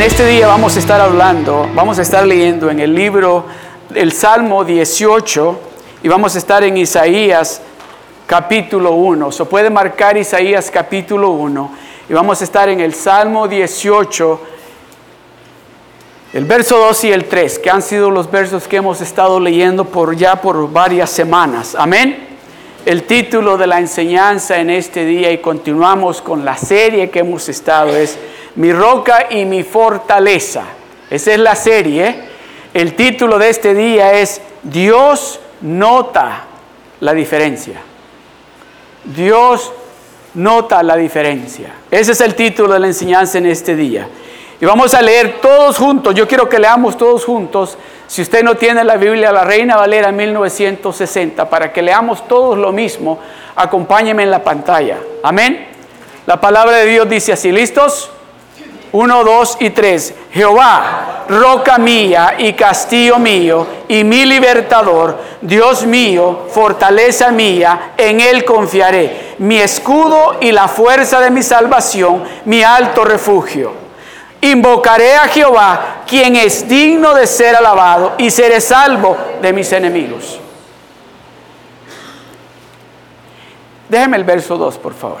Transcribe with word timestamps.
En 0.00 0.06
este 0.06 0.24
día 0.24 0.46
vamos 0.46 0.76
a 0.76 0.78
estar 0.78 0.98
hablando, 0.98 1.68
vamos 1.74 1.98
a 1.98 2.02
estar 2.02 2.26
leyendo 2.26 2.70
en 2.70 2.80
el 2.80 2.94
libro 2.94 3.44
del 3.90 4.12
Salmo 4.12 4.64
18 4.64 5.60
y 6.02 6.08
vamos 6.08 6.34
a 6.34 6.38
estar 6.38 6.64
en 6.64 6.78
Isaías 6.78 7.60
capítulo 8.26 8.92
1. 8.92 9.30
Se 9.30 9.44
puede 9.44 9.68
marcar 9.68 10.16
Isaías 10.16 10.70
capítulo 10.70 11.32
1 11.32 11.70
y 12.08 12.14
vamos 12.14 12.40
a 12.40 12.44
estar 12.44 12.70
en 12.70 12.80
el 12.80 12.94
Salmo 12.94 13.46
18, 13.46 14.40
el 16.32 16.46
verso 16.46 16.78
2 16.78 17.04
y 17.04 17.12
el 17.12 17.26
3, 17.26 17.58
que 17.58 17.68
han 17.68 17.82
sido 17.82 18.10
los 18.10 18.30
versos 18.30 18.66
que 18.66 18.76
hemos 18.76 19.02
estado 19.02 19.38
leyendo 19.38 19.84
por 19.84 20.16
ya 20.16 20.40
por 20.40 20.72
varias 20.72 21.10
semanas. 21.10 21.76
Amén. 21.78 22.29
El 22.86 23.02
título 23.02 23.58
de 23.58 23.66
la 23.66 23.78
enseñanza 23.78 24.58
en 24.58 24.70
este 24.70 25.04
día 25.04 25.30
y 25.30 25.38
continuamos 25.38 26.22
con 26.22 26.46
la 26.46 26.56
serie 26.56 27.10
que 27.10 27.18
hemos 27.18 27.46
estado 27.50 27.94
es 27.94 28.18
Mi 28.54 28.72
roca 28.72 29.26
y 29.28 29.44
mi 29.44 29.62
fortaleza. 29.64 30.64
Esa 31.10 31.32
es 31.32 31.38
la 31.38 31.54
serie. 31.54 32.14
El 32.72 32.96
título 32.96 33.38
de 33.38 33.50
este 33.50 33.74
día 33.74 34.14
es 34.14 34.40
Dios 34.62 35.40
nota 35.60 36.44
la 37.00 37.12
diferencia. 37.12 37.82
Dios 39.04 39.72
nota 40.32 40.82
la 40.82 40.96
diferencia. 40.96 41.74
Ese 41.90 42.12
es 42.12 42.20
el 42.22 42.34
título 42.34 42.72
de 42.72 42.80
la 42.80 42.86
enseñanza 42.86 43.36
en 43.36 43.46
este 43.46 43.76
día. 43.76 44.08
Y 44.58 44.64
vamos 44.64 44.94
a 44.94 45.02
leer 45.02 45.38
todos 45.42 45.76
juntos. 45.76 46.14
Yo 46.14 46.26
quiero 46.26 46.48
que 46.48 46.58
leamos 46.58 46.96
todos 46.96 47.26
juntos. 47.26 47.76
Si 48.10 48.22
usted 48.22 48.42
no 48.42 48.56
tiene 48.56 48.82
la 48.82 48.96
Biblia, 48.96 49.30
la 49.30 49.44
Reina 49.44 49.76
Valera 49.76 50.10
1960, 50.10 51.48
para 51.48 51.72
que 51.72 51.80
leamos 51.80 52.26
todos 52.26 52.58
lo 52.58 52.72
mismo, 52.72 53.20
acompáñeme 53.54 54.24
en 54.24 54.32
la 54.32 54.42
pantalla. 54.42 54.98
Amén. 55.22 55.68
La 56.26 56.40
palabra 56.40 56.78
de 56.78 56.86
Dios 56.86 57.08
dice 57.08 57.32
así, 57.34 57.52
¿listos? 57.52 58.10
Uno, 58.90 59.22
dos 59.22 59.56
y 59.60 59.70
tres. 59.70 60.12
Jehová, 60.32 61.24
roca 61.28 61.78
mía 61.78 62.34
y 62.36 62.54
castillo 62.54 63.20
mío 63.20 63.64
y 63.86 64.02
mi 64.02 64.24
libertador, 64.24 65.16
Dios 65.40 65.86
mío, 65.86 66.48
fortaleza 66.52 67.30
mía, 67.30 67.92
en 67.96 68.20
él 68.20 68.44
confiaré. 68.44 69.36
Mi 69.38 69.58
escudo 69.58 70.38
y 70.40 70.50
la 70.50 70.66
fuerza 70.66 71.20
de 71.20 71.30
mi 71.30 71.44
salvación, 71.44 72.24
mi 72.44 72.64
alto 72.64 73.04
refugio. 73.04 73.89
Invocaré 74.42 75.16
a 75.16 75.28
Jehová, 75.28 76.02
quien 76.06 76.34
es 76.36 76.66
digno 76.66 77.14
de 77.14 77.26
ser 77.26 77.54
alabado, 77.56 78.14
y 78.16 78.30
seré 78.30 78.60
salvo 78.60 79.16
de 79.42 79.52
mis 79.52 79.70
enemigos. 79.72 80.40
Déjeme 83.88 84.16
el 84.16 84.24
verso 84.24 84.56
2, 84.56 84.78
por 84.78 84.94
favor. 84.94 85.20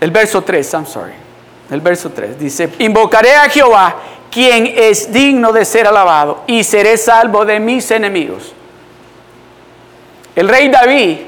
El 0.00 0.10
verso 0.10 0.42
3, 0.42 0.72
I'm 0.72 0.86
sorry. 0.86 1.12
El 1.70 1.80
verso 1.80 2.10
3 2.10 2.38
dice, 2.38 2.70
invocaré 2.80 3.34
a 3.34 3.48
Jehová, 3.48 3.96
quien 4.30 4.66
es 4.76 5.12
digno 5.12 5.52
de 5.52 5.64
ser 5.64 5.86
alabado, 5.86 6.42
y 6.46 6.64
seré 6.64 6.98
salvo 6.98 7.44
de 7.44 7.60
mis 7.60 7.90
enemigos. 7.90 8.52
El 10.34 10.48
rey 10.48 10.68
David 10.68 11.18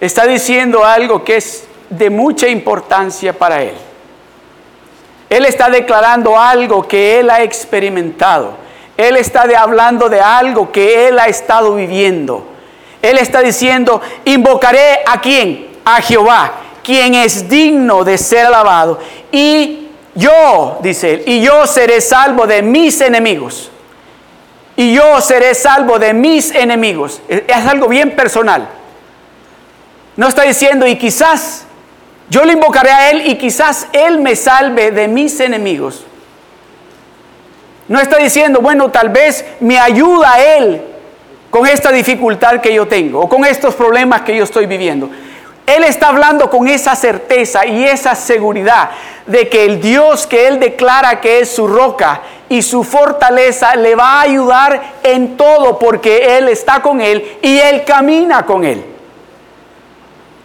está 0.00 0.26
diciendo 0.26 0.84
algo 0.84 1.24
que 1.24 1.36
es 1.36 1.66
de 1.88 2.10
mucha 2.10 2.46
importancia 2.46 3.32
para 3.32 3.62
él. 3.62 3.74
Él 5.30 5.44
está 5.44 5.68
declarando 5.68 6.38
algo 6.38 6.86
que 6.86 7.20
él 7.20 7.30
ha 7.30 7.42
experimentado. 7.42 8.54
Él 8.96 9.16
está 9.16 9.42
hablando 9.58 10.08
de 10.08 10.20
algo 10.20 10.72
que 10.72 11.08
él 11.08 11.18
ha 11.18 11.26
estado 11.26 11.74
viviendo. 11.74 12.46
Él 13.02 13.18
está 13.18 13.40
diciendo, 13.40 14.00
invocaré 14.24 15.00
a 15.06 15.20
quién? 15.20 15.68
A 15.84 16.00
Jehová 16.00 16.52
quien 16.88 17.14
es 17.16 17.50
digno 17.50 18.02
de 18.02 18.16
ser 18.16 18.46
alabado. 18.46 18.98
Y 19.30 19.88
yo, 20.14 20.78
dice 20.80 21.12
él, 21.12 21.22
y 21.26 21.42
yo 21.42 21.66
seré 21.66 22.00
salvo 22.00 22.46
de 22.46 22.62
mis 22.62 22.98
enemigos. 23.02 23.70
Y 24.74 24.94
yo 24.94 25.20
seré 25.20 25.54
salvo 25.54 25.98
de 25.98 26.14
mis 26.14 26.50
enemigos. 26.50 27.20
Es 27.28 27.66
algo 27.66 27.88
bien 27.88 28.16
personal. 28.16 28.70
No 30.16 30.28
está 30.28 30.44
diciendo, 30.44 30.86
y 30.86 30.96
quizás 30.96 31.66
yo 32.30 32.44
le 32.44 32.52
invocaré 32.52 32.90
a 32.90 33.10
Él 33.10 33.26
y 33.26 33.36
quizás 33.36 33.88
Él 33.92 34.18
me 34.18 34.36
salve 34.36 34.90
de 34.90 35.08
mis 35.08 35.40
enemigos. 35.40 36.04
No 37.88 37.98
está 37.98 38.18
diciendo, 38.18 38.60
bueno, 38.60 38.90
tal 38.90 39.08
vez 39.08 39.44
me 39.60 39.78
ayuda 39.78 40.38
Él 40.40 40.82
con 41.50 41.66
esta 41.66 41.90
dificultad 41.90 42.60
que 42.60 42.74
yo 42.74 42.86
tengo 42.86 43.20
o 43.20 43.28
con 43.28 43.44
estos 43.46 43.74
problemas 43.74 44.22
que 44.22 44.36
yo 44.36 44.44
estoy 44.44 44.66
viviendo. 44.66 45.08
Él 45.66 45.84
está 45.84 46.08
hablando 46.08 46.48
con 46.48 46.66
esa 46.68 46.94
certeza 46.94 47.66
y 47.66 47.84
esa 47.84 48.14
seguridad 48.14 48.90
de 49.26 49.48
que 49.48 49.64
el 49.64 49.80
Dios 49.80 50.26
que 50.26 50.48
Él 50.48 50.60
declara 50.60 51.20
que 51.20 51.40
es 51.40 51.50
su 51.54 51.66
roca 51.66 52.22
y 52.48 52.62
su 52.62 52.84
fortaleza 52.84 53.76
le 53.76 53.94
va 53.94 54.14
a 54.14 54.20
ayudar 54.22 54.94
en 55.02 55.36
todo 55.36 55.78
porque 55.78 56.38
Él 56.38 56.48
está 56.48 56.80
con 56.80 57.00
Él 57.00 57.38
y 57.42 57.58
Él 57.58 57.84
camina 57.84 58.46
con 58.46 58.64
Él. 58.64 58.97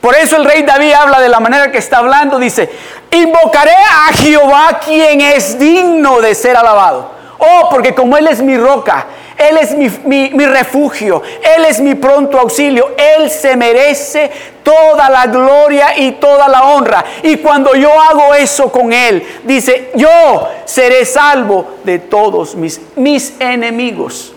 Por 0.03 0.18
eso 0.18 0.36
el 0.36 0.44
rey 0.44 0.64
David 0.64 0.91
habla 0.91 1.22
de 1.22 1.30
la 1.30 1.40
manera 1.40 1.72
que 1.72 1.78
está 1.78 2.00
hablando, 2.00 2.38
dice, 2.38 2.69
invocaré 3.09 3.72
a 3.72 4.12
Jehová 4.12 4.81
quien 4.84 5.22
es 5.22 5.58
digno 5.58 6.19
de 6.19 6.36
ser 6.36 6.58
alabado. 6.58 7.09
Oh, 7.38 7.69
porque 7.69 7.96
como 7.96 8.18
Él 8.18 8.28
es 8.28 8.42
mi 8.42 8.58
roca, 8.58 9.08
Él 9.38 9.58
es 9.58 9.74
mi, 10.03 10.46
refugio, 10.46 11.24
Él 11.56 11.63
es 11.63 11.80
mi 11.80 11.96
pronto 11.96 12.38
auxilio, 12.38 12.94
Él 12.97 13.30
se 13.30 13.56
merece 13.56 14.30
toda 14.62 15.09
la 15.09 15.28
gloria 15.28 15.97
y 15.97 16.12
toda 16.12 16.50
la 16.50 16.63
honra. 16.63 17.06
Y 17.22 17.38
cuando 17.38 17.74
yo 17.74 17.90
hago 17.97 18.34
eso 18.34 18.69
con 18.74 18.92
Él, 18.92 19.25
dice, 19.46 19.92
yo 19.96 20.50
seré 20.66 21.06
salvo 21.06 21.75
de 21.86 22.00
todos 22.00 22.56
mis, 22.56 22.81
mis 22.97 23.40
enemigos. 23.40 24.32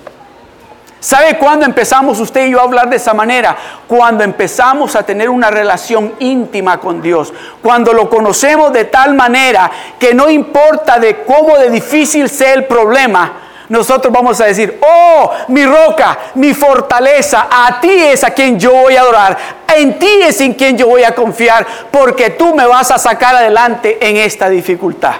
¿Sabe 1.06 1.38
cuándo 1.38 1.64
empezamos 1.64 2.18
usted 2.18 2.46
y 2.46 2.50
yo 2.50 2.58
a 2.58 2.64
hablar 2.64 2.90
de 2.90 2.96
esa 2.96 3.14
manera? 3.14 3.56
Cuando 3.86 4.24
empezamos 4.24 4.96
a 4.96 5.04
tener 5.04 5.30
una 5.30 5.52
relación 5.52 6.14
íntima 6.18 6.80
con 6.80 7.00
Dios. 7.00 7.32
Cuando 7.62 7.92
lo 7.92 8.10
conocemos 8.10 8.72
de 8.72 8.86
tal 8.86 9.14
manera 9.14 9.70
que 10.00 10.14
no 10.14 10.28
importa 10.28 10.98
de 10.98 11.22
cómo 11.22 11.58
de 11.58 11.70
difícil 11.70 12.28
sea 12.28 12.54
el 12.54 12.64
problema, 12.64 13.34
nosotros 13.68 14.12
vamos 14.12 14.40
a 14.40 14.46
decir, 14.46 14.80
oh, 14.82 15.30
mi 15.46 15.64
roca, 15.64 16.18
mi 16.34 16.52
fortaleza, 16.52 17.46
a 17.52 17.80
ti 17.80 17.88
es 17.88 18.24
a 18.24 18.32
quien 18.32 18.58
yo 18.58 18.72
voy 18.72 18.96
a 18.96 19.02
adorar, 19.02 19.38
en 19.76 20.00
ti 20.00 20.22
es 20.24 20.40
en 20.40 20.54
quien 20.54 20.76
yo 20.76 20.88
voy 20.88 21.04
a 21.04 21.14
confiar, 21.14 21.64
porque 21.92 22.30
tú 22.30 22.52
me 22.52 22.66
vas 22.66 22.90
a 22.90 22.98
sacar 22.98 23.36
adelante 23.36 23.96
en 24.00 24.16
esta 24.16 24.48
dificultad. 24.48 25.14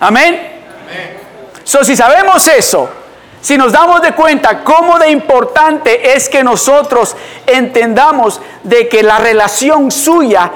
Amén. 0.00 0.34
Amén. 0.34 1.16
So, 1.64 1.82
si 1.82 1.96
sabemos 1.96 2.46
eso, 2.46 3.03
si 3.44 3.58
nos 3.58 3.72
damos 3.72 4.00
de 4.00 4.12
cuenta 4.12 4.64
cómo 4.64 4.98
de 4.98 5.10
importante 5.10 6.14
es 6.16 6.30
que 6.30 6.42
nosotros 6.42 7.14
entendamos 7.46 8.40
de 8.62 8.88
que 8.88 9.02
la 9.02 9.18
relación 9.18 9.90
suya 9.90 10.50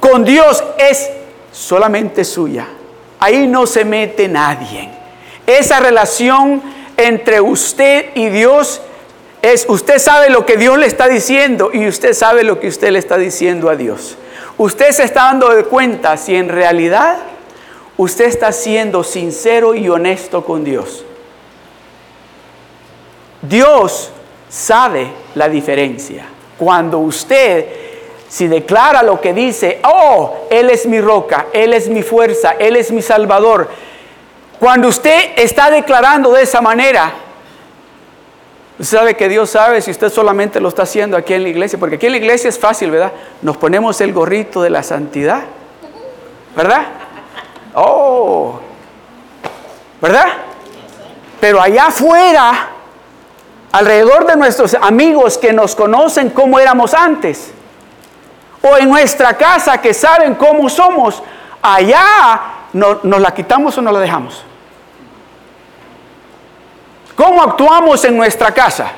con 0.00 0.24
Dios 0.24 0.64
es 0.78 1.10
solamente 1.52 2.24
suya. 2.24 2.68
Ahí 3.20 3.46
no 3.46 3.66
se 3.66 3.84
mete 3.84 4.28
nadie. 4.28 4.88
Esa 5.46 5.78
relación 5.78 6.62
entre 6.96 7.42
usted 7.42 8.06
y 8.14 8.30
Dios 8.30 8.80
es, 9.42 9.66
usted 9.68 9.98
sabe 9.98 10.30
lo 10.30 10.46
que 10.46 10.56
Dios 10.56 10.78
le 10.78 10.86
está 10.86 11.08
diciendo 11.08 11.68
y 11.70 11.86
usted 11.86 12.14
sabe 12.14 12.44
lo 12.44 12.58
que 12.58 12.68
usted 12.68 12.92
le 12.92 12.98
está 12.98 13.18
diciendo 13.18 13.68
a 13.68 13.76
Dios. 13.76 14.16
Usted 14.56 14.90
se 14.92 15.04
está 15.04 15.24
dando 15.24 15.50
de 15.50 15.64
cuenta 15.64 16.16
si 16.16 16.34
en 16.34 16.48
realidad 16.48 17.18
usted 17.98 18.24
está 18.24 18.52
siendo 18.52 19.04
sincero 19.04 19.74
y 19.74 19.90
honesto 19.90 20.46
con 20.46 20.64
Dios. 20.64 21.05
Dios 23.48 24.10
sabe 24.48 25.08
la 25.34 25.48
diferencia. 25.48 26.26
Cuando 26.58 26.98
usted, 26.98 27.66
si 28.28 28.48
declara 28.48 29.02
lo 29.02 29.20
que 29.20 29.32
dice, 29.32 29.80
oh, 29.84 30.46
Él 30.50 30.70
es 30.70 30.86
mi 30.86 31.00
roca, 31.00 31.46
Él 31.52 31.74
es 31.74 31.88
mi 31.88 32.02
fuerza, 32.02 32.54
Él 32.58 32.76
es 32.76 32.90
mi 32.90 33.02
salvador. 33.02 33.68
Cuando 34.58 34.88
usted 34.88 35.32
está 35.36 35.70
declarando 35.70 36.32
de 36.32 36.42
esa 36.42 36.62
manera, 36.62 37.12
usted 38.78 38.98
sabe 38.98 39.14
que 39.14 39.28
Dios 39.28 39.50
sabe 39.50 39.82
si 39.82 39.90
usted 39.90 40.10
solamente 40.10 40.60
lo 40.60 40.68
está 40.70 40.82
haciendo 40.82 41.16
aquí 41.16 41.34
en 41.34 41.42
la 41.42 41.50
iglesia, 41.50 41.78
porque 41.78 41.96
aquí 41.96 42.06
en 42.06 42.12
la 42.12 42.18
iglesia 42.18 42.48
es 42.48 42.58
fácil, 42.58 42.90
¿verdad? 42.90 43.12
Nos 43.42 43.58
ponemos 43.58 44.00
el 44.00 44.14
gorrito 44.14 44.62
de 44.62 44.70
la 44.70 44.82
santidad, 44.82 45.42
¿verdad? 46.56 46.86
Oh, 47.74 48.58
¿verdad? 50.00 50.28
Pero 51.38 51.60
allá 51.60 51.88
afuera 51.88 52.70
alrededor 53.76 54.24
de 54.24 54.36
nuestros 54.36 54.74
amigos 54.80 55.36
que 55.36 55.52
nos 55.52 55.76
conocen 55.76 56.30
como 56.30 56.58
éramos 56.58 56.94
antes, 56.94 57.52
o 58.62 58.74
en 58.78 58.88
nuestra 58.88 59.36
casa 59.36 59.78
que 59.82 59.92
saben 59.92 60.34
cómo 60.34 60.70
somos, 60.70 61.22
allá 61.60 62.40
no, 62.72 63.00
nos 63.02 63.20
la 63.20 63.34
quitamos 63.34 63.76
o 63.76 63.82
no 63.82 63.92
la 63.92 64.00
dejamos. 64.00 64.42
¿Cómo 67.14 67.42
actuamos 67.42 68.02
en 68.06 68.16
nuestra 68.16 68.50
casa? 68.52 68.92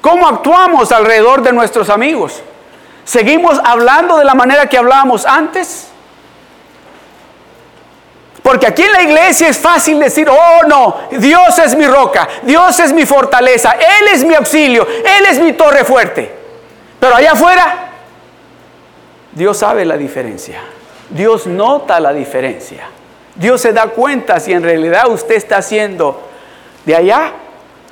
¿Cómo 0.00 0.26
actuamos 0.26 0.90
alrededor 0.90 1.40
de 1.42 1.52
nuestros 1.52 1.90
amigos? 1.90 2.42
¿Seguimos 3.04 3.60
hablando 3.62 4.18
de 4.18 4.24
la 4.24 4.34
manera 4.34 4.66
que 4.66 4.78
hablábamos 4.78 5.24
antes? 5.24 5.89
Porque 8.42 8.66
aquí 8.66 8.82
en 8.82 8.92
la 8.92 9.02
iglesia 9.02 9.48
es 9.48 9.58
fácil 9.58 9.98
decir, 9.98 10.28
oh 10.28 10.66
no, 10.66 10.96
Dios 11.10 11.58
es 11.58 11.76
mi 11.76 11.86
roca, 11.86 12.28
Dios 12.42 12.80
es 12.80 12.92
mi 12.92 13.04
fortaleza, 13.04 13.72
Él 13.72 14.08
es 14.12 14.24
mi 14.24 14.34
auxilio, 14.34 14.86
Él 14.88 15.26
es 15.28 15.38
mi 15.40 15.52
torre 15.52 15.84
fuerte. 15.84 16.30
Pero 16.98 17.16
allá 17.16 17.32
afuera, 17.32 17.90
Dios 19.32 19.58
sabe 19.58 19.84
la 19.84 19.96
diferencia. 19.96 20.60
Dios 21.10 21.46
nota 21.46 21.98
la 22.00 22.12
diferencia. 22.12 22.88
Dios 23.34 23.60
se 23.60 23.72
da 23.72 23.88
cuenta 23.88 24.40
si 24.40 24.52
en 24.52 24.62
realidad 24.62 25.08
usted 25.08 25.34
está 25.34 25.58
haciendo 25.58 26.20
de 26.84 26.94
allá, 26.94 27.32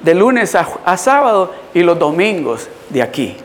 de 0.01 0.15
lunes 0.15 0.55
a, 0.55 0.97
sábado 0.97 1.55
y 1.75 1.83
los 1.83 1.99
domingos 1.99 2.69
de 2.89 3.03
aquí. 3.03 3.37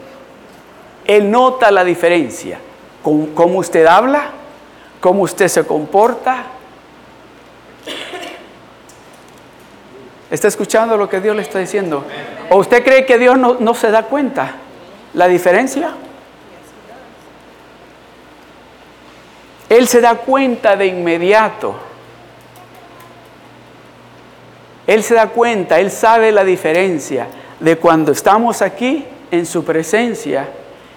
Él 1.06 1.30
nota 1.30 1.72
la 1.72 1.84
diferencia. 1.84 2.60
Con 3.02 3.28
cómo 3.28 3.60
usted 3.60 3.86
habla, 3.86 4.30
cómo 5.00 5.24
usted 5.24 5.48
se 5.48 5.66
comporta. 5.66 6.46
¿Está 10.34 10.48
escuchando 10.48 10.98
lo 10.98 11.08
que 11.08 11.22
Dios 11.22 11.36
le 11.36 11.44
está 11.44 11.60
diciendo? 11.60 12.04
¿O 12.50 12.58
usted 12.58 12.84
cree 12.84 13.06
que 13.06 13.20
Dios 13.20 13.38
no, 13.38 13.74
se 13.76 13.92
da 13.92 14.02
cuenta 14.02 14.56
la 15.14 15.28
diferencia? 15.28 15.92
Él 19.70 19.88
se 19.88 20.02
da 20.02 20.16
cuenta 20.16 20.76
de 20.76 20.88
inmediato. 20.88 21.76
Él 24.88 25.04
se 25.04 25.14
da 25.14 25.28
cuenta, 25.28 25.80
Él 25.80 25.92
sabe 25.92 26.32
la 26.32 26.44
diferencia 26.44 27.28
de 27.60 27.78
cuando 27.78 28.12
estamos 28.12 28.64
aquí 28.64 29.06
en 29.30 29.46
su 29.46 29.64
presencia 29.64 30.48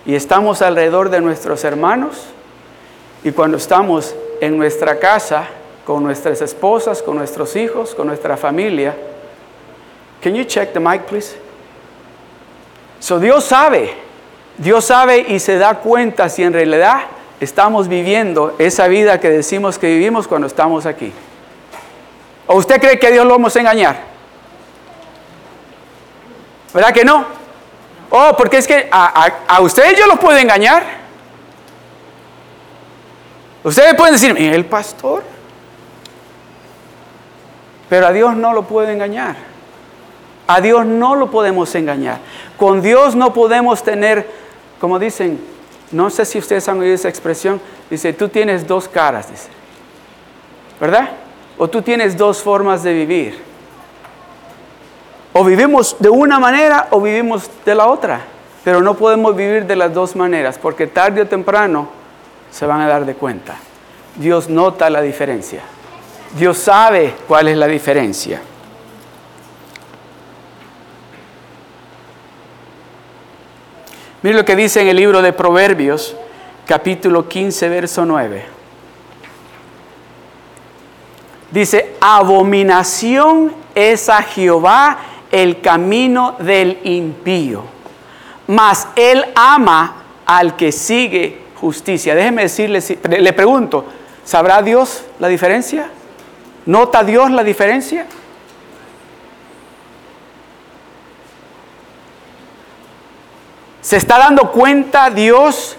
y 0.06 0.14
estamos 0.14 0.62
alrededor 0.62 1.10
de 1.10 1.20
nuestros 1.20 1.62
hermanos 1.62 2.24
y 3.22 3.32
cuando 3.32 3.58
estamos 3.58 4.14
en 4.40 4.56
nuestra 4.56 4.98
casa 4.98 5.44
con 5.84 6.02
nuestras 6.02 6.40
esposas, 6.40 7.02
con 7.02 7.18
nuestros 7.18 7.54
hijos, 7.54 7.94
con 7.94 8.06
nuestra 8.06 8.38
familia. 8.38 8.96
Can 10.26 10.34
you 10.34 10.44
check 10.44 10.72
the 10.72 10.80
mic, 10.80 11.06
please? 11.06 11.36
So 12.98 13.20
Dios 13.20 13.44
sabe, 13.44 13.94
Dios 14.58 14.84
sabe 14.84 15.24
y 15.28 15.38
se 15.38 15.56
da 15.56 15.74
cuenta 15.74 16.28
si 16.28 16.42
en 16.42 16.52
realidad 16.52 17.02
estamos 17.38 17.86
viviendo 17.86 18.56
esa 18.58 18.88
vida 18.88 19.20
que 19.20 19.30
decimos 19.30 19.78
que 19.78 19.86
vivimos 19.86 20.26
cuando 20.26 20.48
estamos 20.48 20.84
aquí? 20.84 21.12
¿O 22.48 22.56
usted 22.56 22.80
cree 22.80 22.98
que 22.98 23.12
Dios 23.12 23.24
lo 23.24 23.34
vamos 23.34 23.54
a 23.54 23.60
engañar? 23.60 24.00
¿Verdad 26.74 26.92
que 26.92 27.04
no? 27.04 27.24
Oh, 28.10 28.34
porque 28.36 28.56
es 28.56 28.66
que 28.66 28.88
a, 28.90 29.30
a, 29.46 29.60
ustedes 29.60 29.96
yo 29.96 30.08
lo 30.08 30.16
puedo 30.16 30.36
engañar. 30.38 30.82
Ustedes 33.62 33.94
pueden 33.94 34.14
decir, 34.14 34.36
el 34.36 34.64
pastor. 34.64 35.22
Pero 37.88 38.08
a 38.08 38.12
Dios 38.12 38.34
no 38.34 38.52
lo 38.52 38.64
puede 38.64 38.92
engañar. 38.92 39.54
A 40.46 40.60
Dios 40.60 40.86
no 40.86 41.14
lo 41.14 41.30
podemos 41.30 41.74
engañar. 41.74 42.18
Con 42.56 42.82
Dios 42.82 43.16
no 43.16 43.32
podemos 43.32 43.82
tener, 43.82 44.28
como 44.80 44.98
dicen, 44.98 45.40
no 45.92 46.10
sé 46.10 46.24
si 46.24 46.38
ustedes 46.38 46.68
han 46.68 46.78
oído 46.80 46.94
esa 46.94 47.08
expresión. 47.08 47.60
Dice, 47.90 48.12
tú 48.12 48.28
tienes 48.28 48.66
dos 48.66 48.88
caras, 48.88 49.30
dice. 49.30 49.48
¿Verdad? 50.80 51.10
O 51.58 51.68
tú 51.68 51.82
tienes 51.82 52.16
dos 52.16 52.42
formas 52.42 52.82
de 52.82 52.92
vivir. 52.92 53.38
O 55.32 55.44
vivimos 55.44 55.96
de 55.98 56.08
una 56.08 56.38
manera 56.38 56.88
o 56.90 57.00
vivimos 57.00 57.50
de 57.64 57.74
la 57.74 57.86
otra. 57.86 58.20
Pero 58.64 58.80
no 58.80 58.94
podemos 58.94 59.36
vivir 59.36 59.66
de 59.66 59.76
las 59.76 59.94
dos 59.94 60.16
maneras 60.16 60.58
porque 60.58 60.86
tarde 60.86 61.22
o 61.22 61.26
temprano 61.26 61.88
se 62.50 62.66
van 62.66 62.80
a 62.80 62.88
dar 62.88 63.04
de 63.04 63.14
cuenta. 63.14 63.56
Dios 64.16 64.48
nota 64.48 64.90
la 64.90 65.02
diferencia. 65.02 65.62
Dios 66.36 66.58
sabe 66.58 67.14
cuál 67.28 67.48
es 67.48 67.56
la 67.56 67.66
diferencia. 67.66 68.40
Mire 74.26 74.38
lo 74.38 74.44
que 74.44 74.56
dice 74.56 74.80
en 74.80 74.88
el 74.88 74.96
libro 74.96 75.22
de 75.22 75.32
Proverbios, 75.32 76.16
capítulo 76.66 77.28
15, 77.28 77.68
verso 77.68 78.04
9. 78.04 78.44
Dice, 81.52 81.94
abominación 82.00 83.54
es 83.72 84.08
a 84.08 84.22
Jehová 84.22 84.98
el 85.30 85.60
camino 85.60 86.34
del 86.40 86.76
impío, 86.82 87.62
mas 88.48 88.88
él 88.96 89.26
ama 89.36 89.94
al 90.26 90.56
que 90.56 90.72
sigue 90.72 91.42
justicia. 91.60 92.16
Déjeme 92.16 92.42
decirle, 92.42 92.82
le 93.20 93.32
pregunto, 93.32 93.84
¿sabrá 94.24 94.60
Dios 94.60 95.04
la 95.20 95.28
diferencia? 95.28 95.88
¿Nota 96.66 97.04
Dios 97.04 97.30
la 97.30 97.44
diferencia? 97.44 98.06
¿Se 103.86 103.96
está 103.96 104.18
dando 104.18 104.50
cuenta 104.50 105.10
Dios 105.10 105.76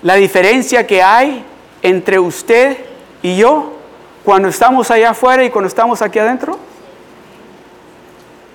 la 0.00 0.14
diferencia 0.14 0.86
que 0.86 1.02
hay 1.02 1.44
entre 1.82 2.18
usted 2.18 2.78
y 3.20 3.36
yo 3.36 3.74
cuando 4.24 4.48
estamos 4.48 4.90
allá 4.90 5.10
afuera 5.10 5.44
y 5.44 5.50
cuando 5.50 5.68
estamos 5.68 6.00
aquí 6.00 6.18
adentro? 6.18 6.58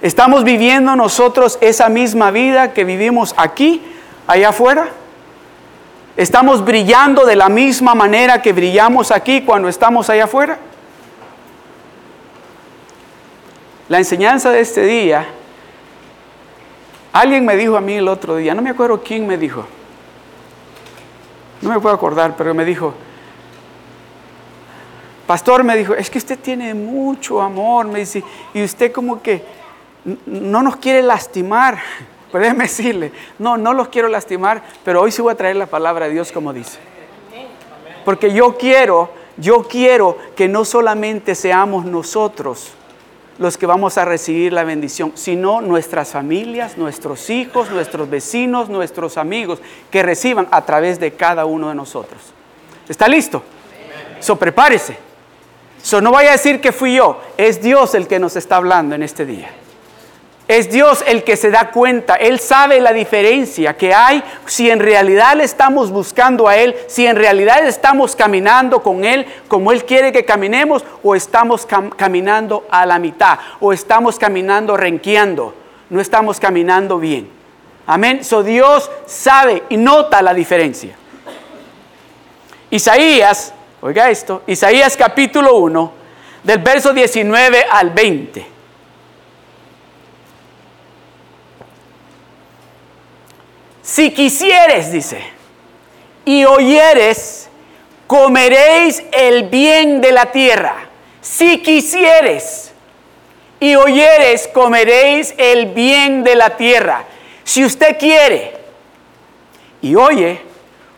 ¿Estamos 0.02 0.44
viviendo 0.44 0.96
nosotros 0.96 1.60
esa 1.62 1.88
misma 1.88 2.32
vida 2.32 2.74
que 2.74 2.84
vivimos 2.84 3.36
aquí, 3.38 3.84
allá 4.26 4.50
afuera? 4.50 4.88
¿Estamos 6.16 6.66
brillando 6.66 7.28
de 7.28 7.36
la 7.36 7.48
misma 7.48 7.94
manera 7.94 8.42
que 8.42 8.54
brillamos 8.54 9.12
aquí 9.12 9.44
cuando 9.44 9.70
estamos 9.70 10.10
allá 10.10 10.24
afuera? 10.24 10.58
La 13.88 14.00
enseñanza 14.00 14.50
de 14.50 14.62
este 14.62 14.82
día 14.82 15.28
Alguien 17.18 17.46
me 17.46 17.56
dijo 17.56 17.76
a 17.76 17.82
mí 17.82 17.96
el 17.96 18.08
otro 18.10 18.36
día, 18.36 18.54
no 18.54 18.62
me 18.62 18.70
acuerdo 18.70 19.02
quién 19.02 19.26
me 19.26 19.40
dijo, 19.40 19.66
no 21.64 21.70
me 21.72 21.80
puedo 21.80 21.96
acordar, 21.96 22.36
pero 22.38 22.54
me 22.54 22.64
dijo, 22.64 22.94
pastor 25.26 25.64
me 25.64 25.76
dijo, 25.76 25.96
es 25.96 26.12
que 26.12 26.20
usted 26.20 26.38
tiene 26.38 26.76
mucho 26.76 27.42
amor, 27.42 27.88
me 27.88 28.02
dice, 28.02 28.24
y 28.54 28.64
usted 28.64 28.92
como 28.92 29.20
que 29.20 29.44
no 30.28 30.62
nos 30.62 30.76
quiere 30.76 31.02
lastimar. 31.02 31.80
Puede 32.32 32.54
decirle, 32.54 33.12
no, 33.40 33.58
no 33.58 33.74
los 33.74 33.88
quiero 33.88 34.10
lastimar, 34.10 34.62
pero 34.86 35.02
hoy 35.02 35.12
sí 35.12 35.20
voy 35.20 35.34
a 35.34 35.38
traer 35.38 35.56
la 35.56 35.66
palabra 35.66 36.06
de 36.06 36.14
Dios 36.14 36.32
como 36.32 36.54
dice. 36.54 36.78
Porque 38.06 38.32
yo 38.32 38.58
quiero, 38.58 39.10
yo 39.38 39.64
quiero 39.64 40.20
que 40.36 40.48
no 40.48 40.66
solamente 40.66 41.34
seamos 41.34 41.84
nosotros 41.84 42.76
los 43.38 43.58
que 43.58 43.66
vamos 43.66 43.98
a 43.98 44.06
recibir 44.06 44.54
la 44.54 44.64
bendición, 44.64 45.12
sino 45.16 45.62
nuestras 45.62 46.10
familias, 46.10 46.78
nuestros 46.78 47.30
hijos, 47.30 47.70
nuestros 47.70 48.10
vecinos, 48.10 48.70
nuestros 48.70 49.18
amigos, 49.18 49.60
que 49.92 50.04
reciban 50.04 50.48
a 50.52 50.66
través 50.66 51.00
de 51.00 51.14
cada 51.14 51.46
uno 51.46 51.70
de 51.70 51.76
nosotros. 51.76 52.22
¿Está 52.90 53.08
listo? 53.08 53.44
So 54.20 54.36
prepárese. 54.38 54.98
So 55.82 56.02
no 56.02 56.12
vaya 56.12 56.30
a 56.30 56.34
decir 56.34 56.60
que 56.60 56.72
fui 56.72 56.96
yo, 56.96 57.22
es 57.38 57.62
Dios 57.62 57.94
el 57.96 58.08
que 58.08 58.20
nos 58.20 58.36
está 58.36 58.58
hablando 58.58 58.96
en 58.96 59.04
este 59.04 59.26
día. 59.26 59.50
Es 60.48 60.72
Dios 60.72 61.04
el 61.06 61.26
que 61.26 61.36
se 61.36 61.52
da 61.52 61.72
cuenta, 61.72 62.16
Él 62.16 62.40
sabe 62.40 62.80
la 62.80 62.94
diferencia 62.94 63.76
que 63.76 63.94
hay 63.94 64.24
si 64.46 64.70
en 64.70 64.80
realidad 64.80 65.36
le 65.36 65.44
estamos 65.44 65.92
buscando 65.92 66.48
a 66.48 66.56
Él, 66.56 66.74
si 66.88 67.06
en 67.06 67.18
realidad 67.18 67.68
estamos 67.68 68.16
caminando 68.16 68.82
con 68.82 69.04
Él 69.04 69.26
como 69.50 69.74
Él 69.74 69.84
quiere 69.84 70.14
que 70.14 70.24
caminemos 70.24 70.86
o 71.04 71.16
estamos 71.16 71.68
caminando 71.98 72.66
a 72.72 72.86
la 72.86 72.98
mitad 72.98 73.40
o 73.60 73.74
estamos 73.74 74.18
caminando 74.18 74.78
renqueando, 74.78 75.54
no 75.90 76.00
estamos 76.00 76.40
caminando 76.40 76.98
bien. 76.98 77.30
Amén. 77.86 78.24
So 78.24 78.42
Dios 78.42 78.90
sabe 79.06 79.64
y 79.68 79.76
nota 79.76 80.22
la 80.22 80.34
diferencia. 80.34 80.96
Isaías, 82.70 83.54
oiga 83.82 84.10
esto, 84.10 84.44
Isaías 84.48 84.96
capítulo 84.96 85.58
1, 85.58 85.92
del 86.44 86.60
verso 86.60 86.94
19 86.94 87.66
al 87.70 87.90
20. 87.90 88.57
Si 93.88 94.12
quisieres, 94.12 94.92
dice, 94.92 95.22
y 96.26 96.44
oyeres, 96.44 97.48
comeréis 98.06 99.02
el 99.14 99.44
bien 99.44 100.02
de 100.02 100.12
la 100.12 100.26
tierra. 100.34 100.76
Si 101.22 101.60
quisieres 101.64 102.74
y 103.62 103.76
oyeres, 103.76 104.50
comeréis 104.50 105.34
el 105.38 105.68
bien 105.68 106.26
de 106.26 106.36
la 106.36 106.58
tierra. 106.58 107.06
Si 107.46 107.64
usted 107.64 107.98
quiere 107.98 108.58
y 109.82 109.96
oye, 109.96 110.42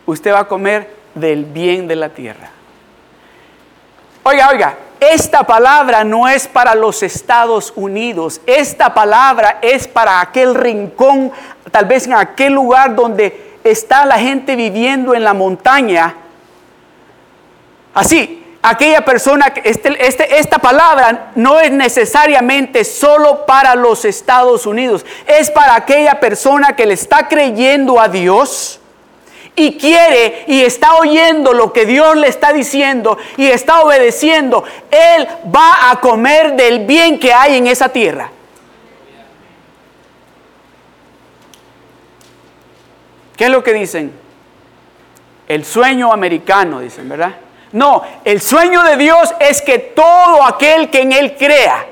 usted 0.07 0.33
va 0.33 0.39
a 0.39 0.47
comer 0.47 0.91
del 1.13 1.45
bien 1.45 1.87
de 1.87 1.95
la 1.95 2.09
tierra. 2.09 2.49
Oiga, 4.23 4.49
oiga, 4.49 4.77
esta 4.99 5.43
palabra 5.45 6.03
no 6.03 6.27
es 6.27 6.47
para 6.47 6.75
los 6.75 7.03
Estados 7.03 7.71
Unidos, 7.75 8.41
esta 8.45 8.93
palabra 8.93 9.59
es 9.61 9.87
para 9.87 10.21
aquel 10.21 10.55
rincón, 10.55 11.31
tal 11.71 11.85
vez 11.85 12.05
en 12.05 12.13
aquel 12.13 12.53
lugar 12.53 12.95
donde 12.95 13.57
está 13.63 14.05
la 14.05 14.17
gente 14.17 14.55
viviendo 14.55 15.15
en 15.15 15.23
la 15.23 15.33
montaña. 15.33 16.15
Así, 17.93 18.45
aquella 18.61 19.03
persona, 19.05 19.53
este, 19.63 20.05
este, 20.05 20.39
esta 20.39 20.59
palabra 20.59 21.31
no 21.35 21.59
es 21.59 21.71
necesariamente 21.71 22.83
solo 22.83 23.45
para 23.45 23.75
los 23.75 24.05
Estados 24.05 24.65
Unidos, 24.65 25.05
es 25.25 25.49
para 25.49 25.75
aquella 25.75 26.19
persona 26.19 26.75
que 26.75 26.85
le 26.85 26.93
está 26.93 27.27
creyendo 27.27 27.99
a 27.99 28.09
Dios 28.09 28.78
y 29.59 29.77
quiere 29.77 30.45
y 30.47 30.61
está 30.61 30.95
oyendo 30.95 31.53
lo 31.53 31.73
que 31.73 31.85
Dios 31.85 32.15
le 32.15 32.27
está 32.27 32.53
diciendo 32.53 33.17
y 33.35 33.47
está 33.47 33.81
obedeciendo, 33.81 34.63
Él 34.89 35.27
va 35.53 35.91
a 35.91 35.99
comer 35.99 36.55
del 36.55 36.85
bien 36.85 37.19
que 37.19 37.33
hay 37.33 37.57
en 37.57 37.67
esa 37.67 37.89
tierra. 37.89 38.31
¿Qué 43.35 43.45
es 43.45 43.51
lo 43.51 43.63
que 43.63 43.73
dicen? 43.73 44.13
El 45.47 45.65
sueño 45.65 46.13
americano, 46.13 46.79
dicen, 46.79 47.09
¿verdad? 47.09 47.35
No, 47.71 48.03
el 48.23 48.41
sueño 48.41 48.83
de 48.83 48.97
Dios 48.97 49.33
es 49.39 49.61
que 49.61 49.79
todo 49.79 50.43
aquel 50.43 50.89
que 50.89 51.01
en 51.01 51.11
Él 51.11 51.35
crea, 51.37 51.85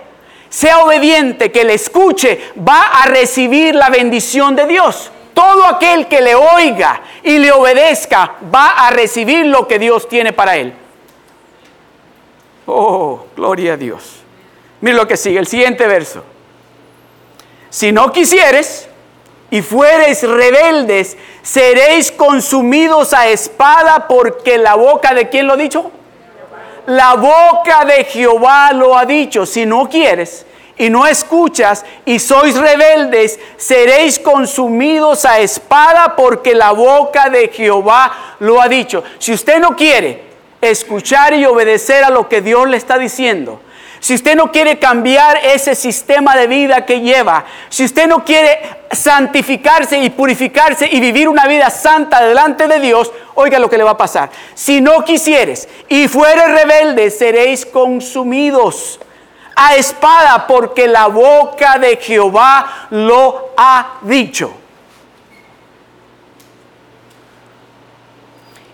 sea 0.49 0.79
obediente, 0.79 1.51
que 1.51 1.65
le 1.65 1.73
escuche, 1.73 2.51
va 2.57 2.83
a 2.83 3.07
recibir 3.07 3.75
la 3.75 3.89
bendición 3.89 4.55
de 4.55 4.65
Dios. 4.67 5.11
Todo 5.37 5.65
aquel 5.65 6.07
que 6.07 6.19
le 6.19 6.33
oiga 6.33 6.99
y 7.21 7.37
le 7.37 7.51
obedezca 7.51 8.37
va 8.51 8.71
a 8.71 8.89
recibir 8.89 9.45
lo 9.45 9.67
que 9.67 9.77
Dios 9.77 10.09
tiene 10.09 10.33
para 10.33 10.55
él. 10.55 10.73
Oh, 12.65 13.23
gloria 13.35 13.73
a 13.73 13.77
Dios. 13.77 14.23
Mira 14.81 14.97
lo 14.97 15.07
que 15.07 15.15
sigue, 15.15 15.37
el 15.37 15.45
siguiente 15.45 15.85
verso. 15.85 16.23
Si 17.69 17.91
no 17.91 18.11
quisieres 18.11 18.89
y 19.51 19.61
fuereis 19.61 20.23
rebeldes, 20.27 21.15
seréis 21.43 22.11
consumidos 22.11 23.13
a 23.13 23.27
espada 23.27 24.07
porque 24.07 24.57
la 24.57 24.73
boca 24.73 25.13
de 25.13 25.29
quién 25.29 25.45
lo 25.45 25.53
ha 25.53 25.57
dicho? 25.57 25.91
La 26.87 27.13
boca 27.13 27.85
de 27.85 28.05
Jehová 28.05 28.71
lo 28.73 28.97
ha 28.97 29.05
dicho. 29.05 29.45
Si 29.45 29.67
no 29.67 29.87
quieres 29.87 30.47
y 30.77 30.89
no 30.89 31.07
escuchas 31.07 31.85
y 32.05 32.19
sois 32.19 32.55
rebeldes, 32.55 33.39
seréis 33.57 34.19
consumidos 34.19 35.25
a 35.25 35.39
espada 35.39 36.15
porque 36.15 36.53
la 36.53 36.71
boca 36.71 37.29
de 37.29 37.47
Jehová 37.49 38.35
lo 38.39 38.61
ha 38.61 38.67
dicho. 38.67 39.03
Si 39.17 39.33
usted 39.33 39.59
no 39.59 39.75
quiere 39.75 40.23
escuchar 40.61 41.33
y 41.33 41.45
obedecer 41.45 42.03
a 42.03 42.09
lo 42.09 42.29
que 42.29 42.41
Dios 42.41 42.67
le 42.67 42.77
está 42.77 42.97
diciendo, 42.97 43.61
si 43.99 44.13
usted 44.13 44.35
no 44.35 44.51
quiere 44.51 44.77
cambiar 44.77 45.37
ese 45.43 45.73
sistema 45.73 46.35
de 46.35 46.45
vida 46.45 46.85
que 46.85 47.01
lleva, 47.01 47.45
si 47.69 47.83
usted 47.83 48.07
no 48.07 48.23
quiere 48.23 48.59
santificarse 48.91 49.97
y 49.97 50.11
purificarse 50.11 50.87
y 50.91 50.99
vivir 50.99 51.27
una 51.27 51.47
vida 51.47 51.69
santa 51.71 52.23
delante 52.23 52.67
de 52.67 52.79
Dios, 52.79 53.11
oiga 53.33 53.57
lo 53.57 53.69
que 53.69 53.77
le 53.77 53.83
va 53.83 53.91
a 53.91 53.97
pasar. 53.97 54.29
Si 54.53 54.81
no 54.81 55.03
quisieres 55.03 55.67
y 55.89 56.07
fueres 56.07 56.51
rebelde, 56.51 57.09
seréis 57.09 57.65
consumidos 57.65 58.99
a 59.59 59.75
espada 59.75 60.45
porque 60.45 60.87
la 60.87 61.07
boca 61.07 61.79
de 61.79 61.97
Jehová 61.97 62.87
lo 62.91 63.53
ha 63.57 63.97
dicho. 64.03 64.53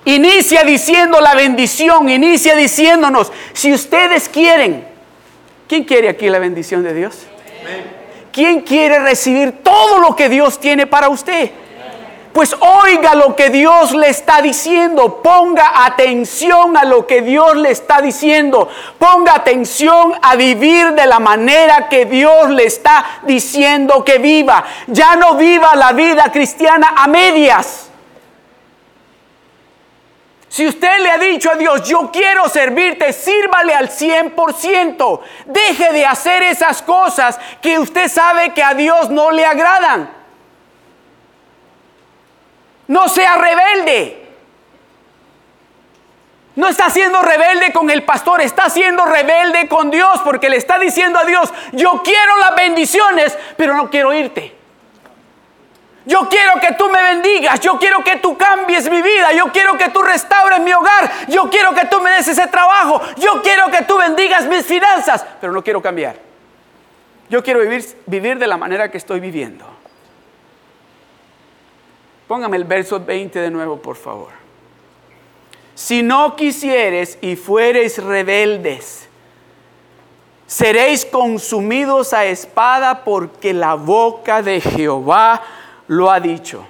Inicia 0.03 0.63
diciendo 0.63 1.21
la 1.21 1.35
bendición, 1.35 2.09
inicia 2.09 2.55
diciéndonos, 2.55 3.31
si 3.53 3.71
ustedes 3.71 4.27
quieren, 4.27 4.85
¿quién 5.69 5.85
quiere 5.85 6.09
aquí 6.09 6.29
la 6.29 6.39
bendición 6.39 6.83
de 6.83 6.93
Dios? 6.93 7.27
¿Quién 8.33 8.61
quiere 8.61 8.99
recibir 8.99 9.63
todo 9.63 9.99
lo 9.99 10.17
que 10.17 10.27
Dios 10.27 10.59
tiene 10.59 10.85
para 10.85 11.07
usted? 11.07 11.51
Pues 12.33 12.55
oiga 12.59 13.13
lo 13.13 13.35
que 13.35 13.51
Dios 13.51 13.91
le 13.91 14.09
está 14.09 14.41
diciendo, 14.41 15.21
ponga 15.21 15.85
atención 15.85 16.75
a 16.75 16.83
lo 16.83 17.05
que 17.05 17.21
Dios 17.21 17.55
le 17.55 17.69
está 17.69 18.01
diciendo, 18.01 18.67
ponga 18.97 19.35
atención 19.35 20.15
a 20.19 20.35
vivir 20.35 20.93
de 20.93 21.05
la 21.05 21.19
manera 21.19 21.87
que 21.89 22.05
Dios 22.05 22.49
le 22.49 22.65
está 22.65 23.05
diciendo 23.21 24.03
que 24.03 24.17
viva. 24.17 24.65
Ya 24.87 25.15
no 25.15 25.35
viva 25.35 25.75
la 25.75 25.91
vida 25.91 26.31
cristiana 26.31 26.95
a 26.97 27.07
medias. 27.07 27.91
Si 30.49 30.65
usted 30.65 30.99
le 31.01 31.11
ha 31.11 31.19
dicho 31.19 31.51
a 31.51 31.55
Dios, 31.55 31.87
yo 31.87 32.09
quiero 32.11 32.49
servirte, 32.49 33.13
sírvale 33.13 33.75
al 33.75 33.89
100%. 33.89 35.19
Deje 35.45 35.93
de 35.93 36.05
hacer 36.07 36.41
esas 36.41 36.81
cosas 36.81 37.39
que 37.61 37.77
usted 37.77 38.07
sabe 38.07 38.55
que 38.55 38.63
a 38.63 38.73
Dios 38.73 39.11
no 39.11 39.29
le 39.29 39.45
agradan. 39.45 40.22
No 42.87 43.07
sea 43.07 43.35
rebelde. 43.35 44.23
No 46.55 46.67
está 46.67 46.89
siendo 46.89 47.21
rebelde 47.21 47.73
con 47.73 47.89
el 47.89 48.03
pastor, 48.03 48.41
está 48.41 48.69
siendo 48.69 49.05
rebelde 49.05 49.67
con 49.67 49.89
Dios 49.89 50.21
porque 50.23 50.49
le 50.49 50.57
está 50.57 50.77
diciendo 50.77 51.17
a 51.17 51.25
Dios, 51.25 51.51
yo 51.71 52.01
quiero 52.03 52.37
las 52.37 52.55
bendiciones, 52.55 53.37
pero 53.57 53.75
no 53.75 53.89
quiero 53.89 54.13
irte. 54.13 54.55
Yo 56.05 56.27
quiero 56.29 56.59
que 56.59 56.73
tú 56.73 56.89
me 56.89 57.01
bendigas, 57.01 57.59
yo 57.61 57.79
quiero 57.79 58.03
que 58.03 58.17
tú 58.17 58.37
cambies 58.37 58.89
mi 58.89 59.01
vida, 59.01 59.31
yo 59.31 59.45
quiero 59.53 59.77
que 59.77 59.89
tú 59.89 60.01
restaures 60.01 60.59
mi 60.59 60.73
hogar, 60.73 61.09
yo 61.29 61.49
quiero 61.49 61.73
que 61.73 61.87
tú 61.87 62.01
me 62.01 62.11
des 62.11 62.27
ese 62.27 62.45
trabajo, 62.47 63.01
yo 63.17 63.41
quiero 63.41 63.71
que 63.71 63.83
tú 63.83 63.97
bendigas 63.97 64.45
mis 64.45 64.65
finanzas, 64.65 65.25
pero 65.39 65.53
no 65.53 65.63
quiero 65.63 65.81
cambiar. 65.81 66.17
Yo 67.29 67.41
quiero 67.41 67.61
vivir, 67.61 67.85
vivir 68.05 68.37
de 68.37 68.47
la 68.47 68.57
manera 68.57 68.91
que 68.91 68.97
estoy 68.97 69.21
viviendo. 69.21 69.72
Póngame 72.27 72.57
el 72.57 72.63
verso 72.63 72.99
20 72.99 73.39
de 73.39 73.51
nuevo, 73.51 73.77
por 73.77 73.95
favor. 73.95 74.29
Si 75.75 76.03
no 76.03 76.35
quisieres 76.35 77.17
y 77.21 77.35
fuereis 77.35 78.01
rebeldes, 78.01 79.09
seréis 80.45 81.05
consumidos 81.05 82.13
a 82.13 82.25
espada 82.25 83.03
porque 83.03 83.53
la 83.53 83.73
boca 83.73 84.41
de 84.41 84.61
Jehová 84.61 85.41
lo 85.87 86.11
ha 86.11 86.19
dicho. 86.19 86.65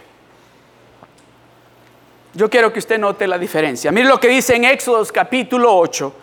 Yo 2.34 2.50
quiero 2.50 2.74
que 2.74 2.80
usted 2.80 2.98
note 2.98 3.28
la 3.28 3.38
diferencia. 3.38 3.92
Mire 3.92 4.08
lo 4.08 4.20
que 4.20 4.30
dice 4.30 4.56
en 4.56 4.64
Éxodo 4.64 5.06
capítulo 5.14 5.76
8, 5.76 6.14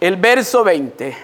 el 0.00 0.16
verso 0.16 0.62
20. 0.62 1.16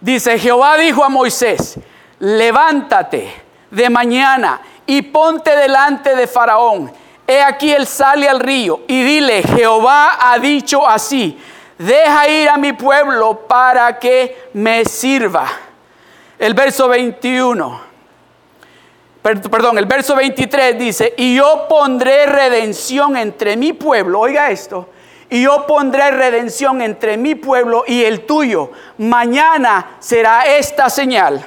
Dice, 0.00 0.38
Jehová 0.38 0.78
dijo 0.78 1.02
a 1.02 1.08
Moisés, 1.08 1.78
levántate 2.20 3.49
de 3.70 3.90
mañana 3.90 4.60
y 4.86 5.02
ponte 5.02 5.54
delante 5.54 6.16
de 6.16 6.26
Faraón. 6.26 6.92
He 7.26 7.40
aquí 7.40 7.72
él 7.72 7.86
sale 7.86 8.28
al 8.28 8.40
río 8.40 8.80
y 8.88 9.02
dile, 9.02 9.42
Jehová 9.42 10.18
ha 10.20 10.38
dicho 10.38 10.88
así, 10.88 11.38
deja 11.78 12.28
ir 12.28 12.48
a 12.48 12.56
mi 12.56 12.72
pueblo 12.72 13.46
para 13.46 13.98
que 13.98 14.48
me 14.54 14.84
sirva. 14.84 15.46
El 16.38 16.54
verso 16.54 16.88
21, 16.88 17.80
perdón, 19.22 19.78
el 19.78 19.86
verso 19.86 20.16
23 20.16 20.78
dice, 20.78 21.14
y 21.16 21.36
yo 21.36 21.66
pondré 21.68 22.26
redención 22.26 23.16
entre 23.16 23.56
mi 23.56 23.74
pueblo, 23.74 24.20
oiga 24.20 24.50
esto, 24.50 24.88
y 25.28 25.42
yo 25.42 25.66
pondré 25.68 26.10
redención 26.10 26.82
entre 26.82 27.16
mi 27.16 27.36
pueblo 27.36 27.84
y 27.86 28.02
el 28.02 28.26
tuyo. 28.26 28.72
Mañana 28.98 29.98
será 30.00 30.46
esta 30.46 30.90
señal 30.90 31.44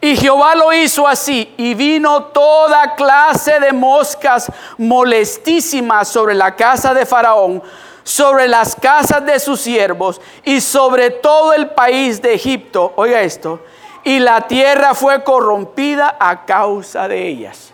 y 0.00 0.16
Jehová 0.16 0.54
lo 0.54 0.72
hizo 0.72 1.08
así, 1.08 1.52
y 1.56 1.74
vino 1.74 2.24
toda 2.24 2.94
clase 2.94 3.58
de 3.58 3.72
moscas 3.72 4.50
molestísimas 4.76 6.08
sobre 6.08 6.34
la 6.34 6.54
casa 6.54 6.94
de 6.94 7.04
Faraón, 7.04 7.62
sobre 8.04 8.46
las 8.46 8.76
casas 8.76 9.26
de 9.26 9.38
sus 9.40 9.60
siervos 9.60 10.20
y 10.44 10.60
sobre 10.60 11.10
todo 11.10 11.52
el 11.52 11.70
país 11.70 12.22
de 12.22 12.34
Egipto. 12.34 12.92
Oiga 12.96 13.22
esto, 13.22 13.60
y 14.04 14.20
la 14.20 14.42
tierra 14.42 14.94
fue 14.94 15.24
corrompida 15.24 16.16
a 16.18 16.44
causa 16.46 17.08
de 17.08 17.26
ellas. 17.26 17.72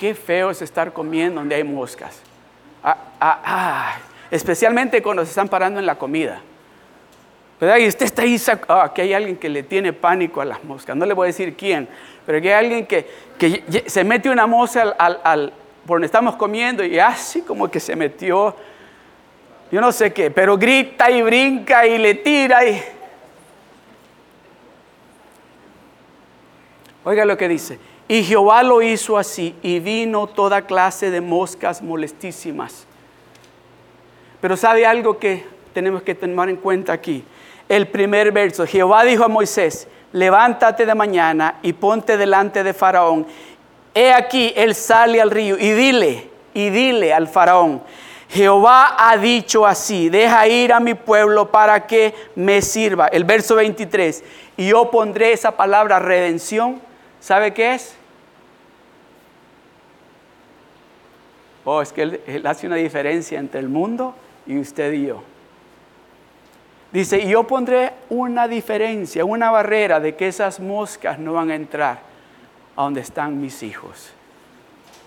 Qué 0.00 0.14
feo 0.14 0.50
es 0.50 0.62
estar 0.62 0.92
comiendo 0.92 1.40
donde 1.40 1.56
hay 1.56 1.64
moscas. 1.64 2.20
Ah, 2.82 2.96
ah, 3.20 3.40
ah, 3.44 3.96
especialmente 4.30 5.02
cuando 5.02 5.24
se 5.24 5.30
están 5.30 5.48
parando 5.48 5.78
en 5.78 5.86
la 5.86 5.96
comida. 5.96 6.40
¿Verdad? 7.60 7.78
Y 7.78 7.88
usted 7.88 8.06
está 8.06 8.22
ahí, 8.22 8.40
oh, 8.68 8.72
aquí 8.74 9.00
hay 9.00 9.12
alguien 9.12 9.36
que 9.36 9.48
le 9.48 9.62
tiene 9.62 9.92
pánico 9.92 10.40
a 10.40 10.44
las 10.44 10.62
moscas, 10.62 10.96
no 10.96 11.04
le 11.04 11.14
voy 11.14 11.26
a 11.26 11.28
decir 11.28 11.56
quién, 11.56 11.88
pero 12.24 12.38
aquí 12.38 12.48
hay 12.48 12.64
alguien 12.64 12.86
que, 12.86 13.06
se 13.86 14.04
mete 14.04 14.30
una 14.30 14.46
mosca 14.46 14.94
al, 14.98 15.52
por 15.86 15.96
donde 15.96 16.06
estamos 16.06 16.36
comiendo 16.36 16.84
y 16.84 16.98
así 16.98 17.42
como 17.42 17.70
que 17.70 17.80
se 17.80 17.96
metió, 17.96 18.54
yo 19.70 19.80
no 19.80 19.92
sé 19.92 20.12
qué, 20.12 20.30
pero 20.30 20.56
grita 20.56 21.10
y 21.10 21.22
brinca 21.22 21.86
y 21.86 21.98
le 21.98 22.14
tira. 22.14 22.60
Oiga 27.04 27.24
lo 27.24 27.36
que 27.36 27.48
dice, 27.48 27.78
y 28.06 28.22
Jehová 28.22 28.62
lo 28.62 28.82
hizo 28.82 29.18
así 29.18 29.54
y 29.62 29.80
vino 29.80 30.26
toda 30.26 30.62
clase 30.62 31.10
de 31.10 31.20
moscas 31.20 31.82
molestísimas. 31.82 32.86
Pero 34.40 34.56
¿sabe 34.56 34.86
algo 34.86 35.18
que 35.18 35.44
tenemos 35.74 36.02
que 36.02 36.14
tomar 36.14 36.48
en 36.48 36.56
cuenta 36.56 36.92
aquí? 36.92 37.24
El 37.68 37.88
primer 37.88 38.32
verso. 38.32 38.66
Jehová 38.66 39.04
dijo 39.04 39.24
a 39.24 39.28
Moisés, 39.28 39.88
levántate 40.12 40.86
de 40.86 40.94
mañana 40.94 41.56
y 41.62 41.72
ponte 41.72 42.16
delante 42.16 42.62
de 42.62 42.72
Faraón 42.72 43.26
he 43.98 44.12
aquí, 44.12 44.52
él 44.54 44.74
sale 44.74 45.20
al 45.20 45.30
río 45.30 45.56
y 45.58 45.72
dile, 45.72 46.30
y 46.54 46.70
dile 46.70 47.12
al 47.12 47.26
faraón, 47.26 47.82
Jehová 48.28 48.94
ha 48.96 49.16
dicho 49.16 49.66
así, 49.66 50.08
deja 50.08 50.46
ir 50.46 50.72
a 50.72 50.80
mi 50.80 50.94
pueblo 50.94 51.50
para 51.50 51.86
que 51.86 52.14
me 52.36 52.60
sirva. 52.62 53.08
El 53.08 53.24
verso 53.24 53.56
23, 53.56 54.22
y 54.56 54.68
yo 54.68 54.90
pondré 54.90 55.32
esa 55.32 55.56
palabra 55.56 55.98
redención, 55.98 56.80
¿sabe 57.20 57.54
qué 57.54 57.74
es? 57.74 57.94
Oh, 61.64 61.82
es 61.82 61.92
que 61.92 62.02
él, 62.02 62.42
hace 62.46 62.66
una 62.66 62.76
diferencia 62.76 63.38
entre 63.38 63.60
el 63.60 63.68
mundo 63.68 64.14
y 64.46 64.58
usted 64.58 64.92
y 64.92 65.06
yo. 65.06 65.22
Dice, 66.92 67.18
y 67.18 67.28
yo 67.28 67.44
pondré 67.44 67.92
una 68.08 68.48
diferencia, 68.48 69.24
una 69.24 69.50
barrera 69.50 70.00
de 70.00 70.16
que 70.16 70.28
esas 70.28 70.58
moscas 70.58 71.18
no 71.18 71.34
van 71.34 71.50
a 71.50 71.54
entrar 71.54 72.00
a 72.76 72.82
donde 72.82 73.00
están 73.00 73.40
mis 73.40 73.62
hijos. 73.62 74.10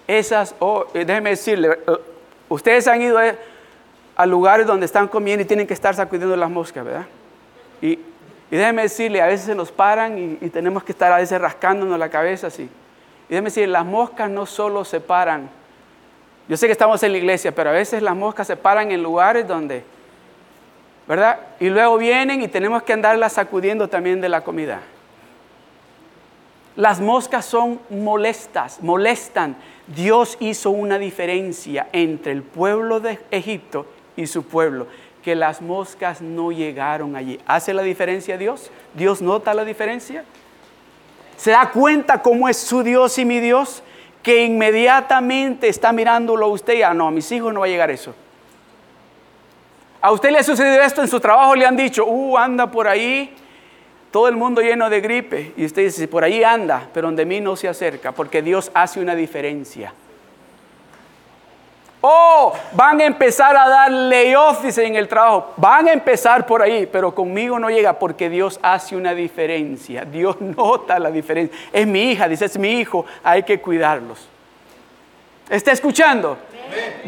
Esas, 0.08 0.54
eh, 0.94 1.06
déjeme 1.06 1.32
decirle, 1.32 1.70
eh, 1.88 1.98
ustedes 2.50 2.88
han 2.88 3.02
ido 3.02 3.18
a, 4.16 4.26
lugares 4.26 4.68
donde 4.68 4.86
están 4.86 5.08
comiendo 5.08 5.42
y 5.44 5.46
tienen 5.46 5.66
que 5.66 5.74
estar 5.74 5.96
sacudiendo 5.96 6.36
las 6.36 6.50
moscas, 6.50 6.86
¿verdad? 6.86 7.06
Y, 7.82 7.94
y 7.94 8.56
déjeme 8.56 8.84
decirle, 8.84 9.20
a 9.20 9.26
veces 9.26 9.48
se 9.48 9.56
nos 9.56 9.72
paran 9.72 10.38
y, 10.40 10.50
tenemos 10.50 10.84
que 10.84 10.92
estar 10.92 11.12
a 11.12 11.18
veces 11.18 11.42
rascándonos 11.42 11.98
la 11.98 12.10
cabeza 12.10 12.48
así. 12.48 12.64
Y 12.64 13.30
déjeme 13.30 13.48
decirle, 13.48 13.70
las 13.70 13.86
moscas 13.86 14.30
no 14.30 14.46
solo 14.46 14.86
se 14.86 15.00
paran 15.00 15.50
yo 16.52 16.58
sé 16.58 16.66
que 16.66 16.74
estamos 16.74 17.02
en 17.04 17.14
la 17.14 17.18
iglesia, 17.18 17.54
pero 17.54 17.70
a 17.70 17.74
veces 17.74 18.02
las 18.02 18.14
moscas 18.14 18.46
se 18.46 18.58
paran 18.58 18.92
en 18.92 19.02
lugares 19.02 19.48
donde, 19.48 19.86
¿verdad? 21.08 21.40
Y 21.60 21.70
luego 21.70 21.98
vienen 21.98 22.42
y 22.42 22.48
tenemos 22.48 22.84
que 22.84 22.94
andarlas 22.94 23.34
sacudiendo 23.34 23.88
también 23.88 24.22
de 24.22 24.30
la 24.30 24.44
comida. 24.44 24.82
Las 26.76 27.02
moscas 27.02 27.46
son 27.46 27.80
molestas, 27.90 28.82
molestan. 28.82 29.56
Dios 29.88 30.38
hizo 30.40 30.72
una 30.72 30.98
diferencia 30.98 31.88
entre 31.92 32.32
el 32.32 32.44
pueblo 32.44 33.00
de 33.00 33.20
Egipto 33.30 33.86
y 34.16 34.28
su 34.28 34.44
pueblo, 34.44 34.88
que 35.22 35.36
las 35.36 35.62
moscas 35.62 36.22
no 36.22 36.52
llegaron 36.52 37.16
allí. 37.16 37.40
¿Hace 37.46 37.74
la 37.74 37.82
diferencia 37.82 38.38
Dios? 38.38 38.72
¿Dios 38.94 39.22
nota 39.22 39.54
la 39.54 39.66
diferencia? 39.66 40.24
¿Se 41.36 41.52
da 41.52 41.72
cuenta 41.72 42.22
cómo 42.22 42.48
es 42.48 42.58
su 42.58 42.84
Dios 42.84 43.18
y 43.18 43.26
mi 43.26 43.40
Dios? 43.40 43.84
que 44.22 44.44
inmediatamente 44.44 45.68
está 45.68 45.92
mirándolo 45.92 46.46
a 46.46 46.50
usted 46.50 46.74
y, 46.74 46.84
ah, 46.84 46.94
no, 46.94 47.08
a 47.08 47.12
mis 47.12 47.32
hijos 47.32 47.54
no 47.54 47.62
va 47.62 47.66
a 47.66 47.70
llegar 47.70 47.90
eso. 47.90 48.14
A 50.02 50.12
usted 50.12 50.32
le 50.32 50.40
ha 50.40 50.44
sucedido 50.44 50.82
esto 50.82 51.02
en 51.02 51.08
su 51.08 51.20
trabajo, 51.20 51.56
le 51.56 51.66
han 51.66 51.78
dicho, 51.78 52.06
uh, 52.06 52.38
anda 52.38 52.66
por 52.70 52.88
ahí, 52.88 53.36
todo 54.10 54.28
el 54.28 54.36
mundo 54.36 54.60
lleno 54.60 54.90
de 54.90 55.00
gripe. 55.00 55.54
Y 55.56 55.66
usted 55.66 55.84
dice, 55.84 56.08
por 56.08 56.24
ahí 56.24 56.44
anda, 56.44 56.88
pero 56.94 57.08
donde 57.08 57.26
mí 57.26 57.40
no 57.40 57.56
se 57.56 57.68
acerca, 57.68 58.12
porque 58.12 58.42
Dios 58.42 58.72
hace 58.74 59.00
una 59.00 59.14
diferencia. 59.16 59.94
Oh, 62.04 62.52
van 62.72 63.00
a 63.00 63.06
empezar 63.06 63.56
a 63.56 63.70
dar 63.70 63.92
layoffs 63.92 64.76
en 64.80 64.96
el 64.96 65.08
trabajo. 65.08 65.54
Van 65.56 65.88
a 65.88 65.94
empezar 65.94 66.48
por 66.48 66.64
ahí, 66.64 66.88
pero 66.88 67.14
conmigo 67.14 67.60
no 67.60 67.70
llega 67.70 68.00
porque 68.00 68.28
Dios 68.28 68.60
hace 68.64 68.96
una 68.96 69.14
diferencia. 69.14 70.04
Dios 70.04 70.42
nota 70.42 70.98
la 70.98 71.12
diferencia. 71.12 71.56
Es 71.72 71.86
mi 71.86 72.12
hija, 72.12 72.28
dice, 72.28 72.46
es 72.46 72.58
mi 72.58 72.80
hijo, 72.80 73.06
hay 73.24 73.44
que 73.44 73.62
cuidarlos. 73.62 74.31
¿Está 75.52 75.74
escuchando? 75.74 76.38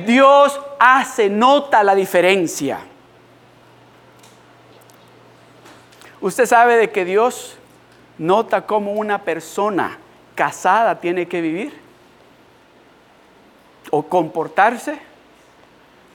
Dios 0.06 0.60
hace, 0.78 1.30
nota 1.30 1.82
la 1.82 1.96
diferencia. 1.96 2.82
Usted 6.20 6.46
sabe 6.46 6.76
de 6.76 6.92
que 6.92 7.06
Dios 7.06 7.56
nota 8.18 8.66
cómo 8.66 8.92
una 8.92 9.20
persona 9.20 9.98
casada 10.36 11.00
tiene 11.00 11.26
que 11.26 11.40
vivir 11.40 11.74
o 13.92 14.04
comportarse. 14.04 15.00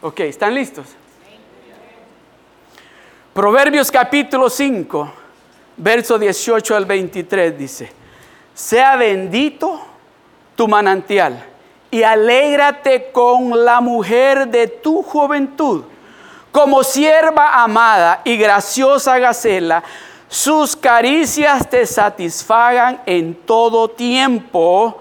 Ok, 0.03 0.21
¿están 0.21 0.55
listos? 0.55 0.87
Proverbios 3.33 3.91
capítulo 3.91 4.51
5, 4.51 5.12
verso 5.79 6.19
18 6.19 6.77
al 6.77 6.85
23 6.85 7.57
dice, 7.57 7.91
sea 8.53 8.97
bendito 8.97 9.81
tu 10.55 10.69
manantial 10.69 11.48
y 11.90 12.03
alégrate 12.03 13.11
con 13.12 13.64
la 13.64 13.81
mujer 13.81 14.48
de 14.48 14.68
tu 14.68 15.03
juventud, 15.03 15.85
como 16.53 16.83
sierva 16.83 17.62
amada 17.62 18.20
y 18.24 18.37
graciosa 18.37 19.18
gacela, 19.18 19.83
sus 20.29 20.77
caricias 20.77 21.68
te 21.70 21.87
satisfagan 21.87 23.01
en 23.07 23.35
todo 23.35 23.88
tiempo 23.88 24.98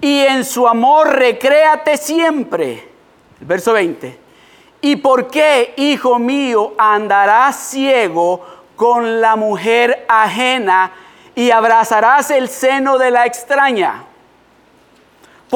y 0.00 0.20
en 0.20 0.44
su 0.44 0.68
amor 0.68 1.16
recréate 1.16 1.96
siempre. 1.96 2.86
verso 3.40 3.72
20. 3.72 4.18
¿Y 4.82 4.96
por 4.96 5.28
qué, 5.28 5.72
hijo 5.76 6.18
mío, 6.18 6.74
andarás 6.76 7.56
ciego 7.56 8.44
con 8.76 9.20
la 9.20 9.36
mujer 9.36 10.04
ajena 10.08 10.92
y 11.34 11.50
abrazarás 11.50 12.30
el 12.30 12.48
seno 12.48 12.98
de 12.98 13.10
la 13.10 13.24
extraña? 13.24 14.05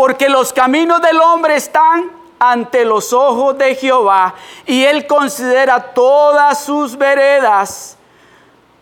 Porque 0.00 0.30
los 0.30 0.54
caminos 0.54 1.02
del 1.02 1.20
hombre 1.20 1.56
están 1.56 2.10
ante 2.38 2.86
los 2.86 3.12
ojos 3.12 3.58
de 3.58 3.74
Jehová 3.74 4.34
y 4.64 4.82
él 4.82 5.06
considera 5.06 5.92
todas 5.92 6.64
sus 6.64 6.96
veredas. 6.96 7.98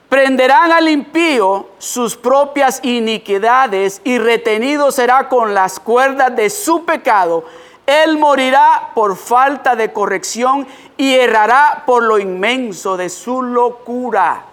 Prenderán 0.08 0.70
al 0.70 0.88
impío 0.88 1.70
sus 1.78 2.14
propias 2.14 2.78
iniquidades 2.84 4.00
y 4.04 4.18
retenido 4.18 4.92
será 4.92 5.28
con 5.28 5.54
las 5.54 5.80
cuerdas 5.80 6.36
de 6.36 6.50
su 6.50 6.84
pecado. 6.84 7.44
Él 7.84 8.16
morirá 8.16 8.90
por 8.94 9.16
falta 9.16 9.74
de 9.74 9.92
corrección 9.92 10.68
y 10.96 11.14
errará 11.14 11.82
por 11.84 12.04
lo 12.04 12.20
inmenso 12.20 12.96
de 12.96 13.08
su 13.08 13.42
locura. 13.42 14.44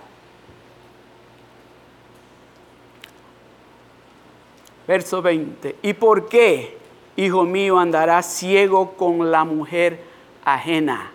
Verso 4.87 5.21
20. 5.21 5.77
¿Y 5.81 5.93
por 5.93 6.29
qué, 6.29 6.77
hijo 7.15 7.43
mío, 7.43 7.79
andarás 7.79 8.25
ciego 8.25 8.91
con 8.91 9.31
la 9.31 9.43
mujer 9.43 9.99
ajena? 10.43 11.11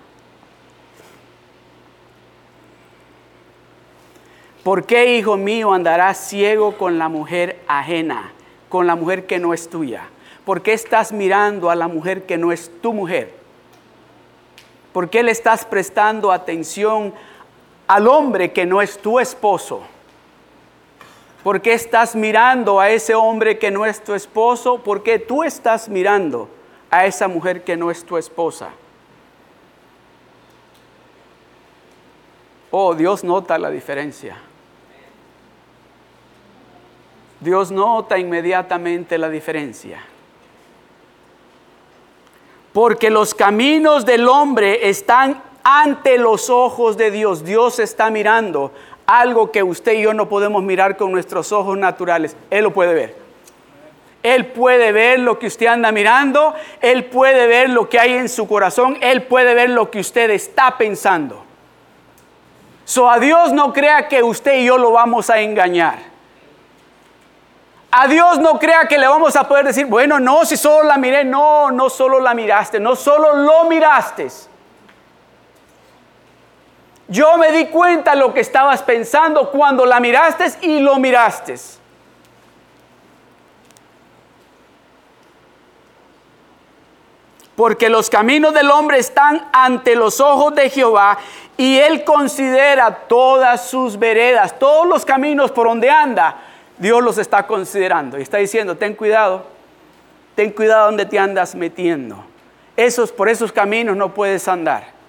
¿Por 4.63 4.85
qué, 4.85 5.17
hijo 5.17 5.37
mío, 5.37 5.73
andarás 5.73 6.19
ciego 6.19 6.77
con 6.77 6.99
la 6.99 7.09
mujer 7.09 7.61
ajena, 7.67 8.33
con 8.69 8.87
la 8.87 8.95
mujer 8.95 9.27
que 9.27 9.39
no 9.39 9.55
es 9.55 9.71
tuya? 9.71 10.09
¿Por 10.45 10.63
qué 10.63 10.73
estás 10.73 11.13
mirando 11.13 11.71
a 11.71 11.75
la 11.75 11.89
mujer 11.89 12.27
que 12.27 12.37
no 12.37 12.53
es 12.53 12.71
tu 12.83 12.93
mujer? 12.93 13.33
¿Por 14.93 15.09
qué 15.09 15.23
le 15.23 15.31
estás 15.31 15.65
prestando 15.65 16.33
atención 16.33 17.15
al 17.87 18.09
hombre 18.09 18.53
que 18.53 18.67
no 18.67 18.83
es 18.83 18.99
tu 18.99 19.21
esposo? 19.21 19.83
¿Por 21.43 21.63
qué 21.63 21.73
estás 21.73 22.15
mirando 22.15 22.81
a 22.81 22.91
ese 22.91 23.15
hombre 23.15 23.59
que 23.59 23.71
no 23.71 23.87
es 23.87 24.05
tu 24.05 24.15
esposo? 24.15 24.83
¿Por 24.83 25.03
qué 25.03 25.19
tú 25.19 25.43
estás 25.43 25.89
mirando 25.89 26.49
a 26.91 27.07
esa 27.07 27.29
mujer 27.29 27.65
que 27.65 27.77
no 27.77 27.91
es 27.91 28.05
tu 28.05 28.19
esposa? 28.19 28.71
Oh, 32.71 32.95
Dios 32.95 33.25
nota 33.25 33.59
la 33.59 33.71
diferencia. 33.71 34.37
Dios 37.41 37.71
nota 37.71 38.19
inmediatamente 38.19 39.17
la 39.17 39.31
diferencia. 39.31 40.03
Porque 42.75 43.11
los 43.11 43.35
caminos 43.35 44.05
del 44.05 44.29
hombre 44.29 44.89
están 44.91 45.43
ante 45.65 46.19
los 46.19 46.51
ojos 46.51 46.97
de 46.97 47.11
Dios. 47.11 47.45
Dios 47.45 47.79
está 47.79 48.11
mirando 48.11 48.73
algo 49.19 49.51
que 49.51 49.63
usted 49.63 49.93
y 49.93 50.03
yo 50.03 50.15
no 50.15 50.29
podemos 50.29 50.63
mirar 50.63 50.97
con 50.97 51.13
nuestros 51.13 51.53
ojos 51.53 51.77
naturales. 51.77 52.37
Él 52.51 52.65
lo 52.65 52.73
puede 52.73 52.95
ver. 52.95 53.17
Él 54.23 54.47
puede 54.47 54.93
ver 54.93 55.21
lo 55.21 55.39
que 55.39 55.47
usted 55.47 55.67
anda 55.67 55.93
mirando. 55.93 56.55
Él 56.81 57.07
puede 57.07 57.47
ver 57.47 57.71
lo 57.71 57.89
que 57.89 57.99
hay 57.99 58.13
en 58.13 58.29
su 58.29 58.47
corazón. 58.47 58.99
Él 59.01 59.23
puede 59.23 59.55
ver 59.55 59.71
lo 59.71 59.91
que 59.91 60.01
usted 60.01 60.31
está 60.31 60.77
pensando. 60.77 61.45
So 62.85 63.09
a 63.09 63.19
Dios 63.19 63.53
no 63.53 63.73
crea 63.73 64.09
que 64.09 64.23
usted 64.23 64.59
y 64.59 64.67
yo 64.67 64.77
lo 64.77 64.93
vamos 64.93 65.31
a 65.31 65.41
engañar. 65.41 66.11
A 67.93 68.07
Dios 68.07 68.39
no 68.39 68.59
crea 68.59 68.87
que 68.87 68.99
le 68.99 69.09
vamos 69.09 69.35
a 69.35 69.49
poder 69.49 69.67
decir, 69.67 69.87
bueno, 69.87 70.21
no, 70.21 70.45
si 70.45 70.57
solo 70.57 70.85
la 70.85 70.97
miré, 70.97 71.25
no, 71.25 71.71
no 71.73 71.91
solo 71.91 72.21
la 72.21 72.35
miraste, 72.35 72.79
no 72.79 72.95
solo 72.95 73.35
lo 73.35 73.65
miraste. 73.65 74.29
Yo 77.11 77.37
me 77.37 77.51
di 77.51 77.67
cuenta 77.67 78.15
lo 78.15 78.33
que 78.33 78.39
estabas 78.39 78.85
pensando 78.85 79.51
cuando 79.51 79.85
la 79.85 79.99
miraste 79.99 80.47
y 80.63 80.79
lo 80.79 80.97
miraste. 81.01 81.57
Porque 87.57 87.91
los 87.91 88.09
caminos 88.09 88.55
del 88.55 88.71
hombre 88.71 88.99
están 88.99 89.49
ante 89.53 89.97
los 89.97 90.21
ojos 90.21 90.55
de 90.55 90.71
Jehová 90.71 91.19
y 91.57 91.79
él 91.79 92.05
considera 92.05 92.95
todas 93.09 93.69
sus 93.69 93.99
veredas, 93.99 94.57
todos 94.57 94.87
los 94.87 95.05
caminos 95.05 95.51
por 95.51 95.67
donde 95.67 95.91
anda 95.91 96.37
Dios 96.79 97.03
los 97.03 97.19
está 97.19 97.45
considerando 97.47 98.19
y 98.19 98.23
está 98.23 98.39
diciendo, 98.39 98.77
ten 98.77 98.95
cuidado, 98.95 99.45
ten 100.37 100.53
cuidado 100.53 100.87
donde 100.87 101.07
te 101.07 101.19
andas 101.19 101.57
metiendo. 101.57 102.25
Esos, 102.77 103.11
por 103.11 103.29
esos 103.29 103.51
caminos 103.51 103.97
no 103.97 104.15
puedes 104.15 104.47
andar. 104.47 105.00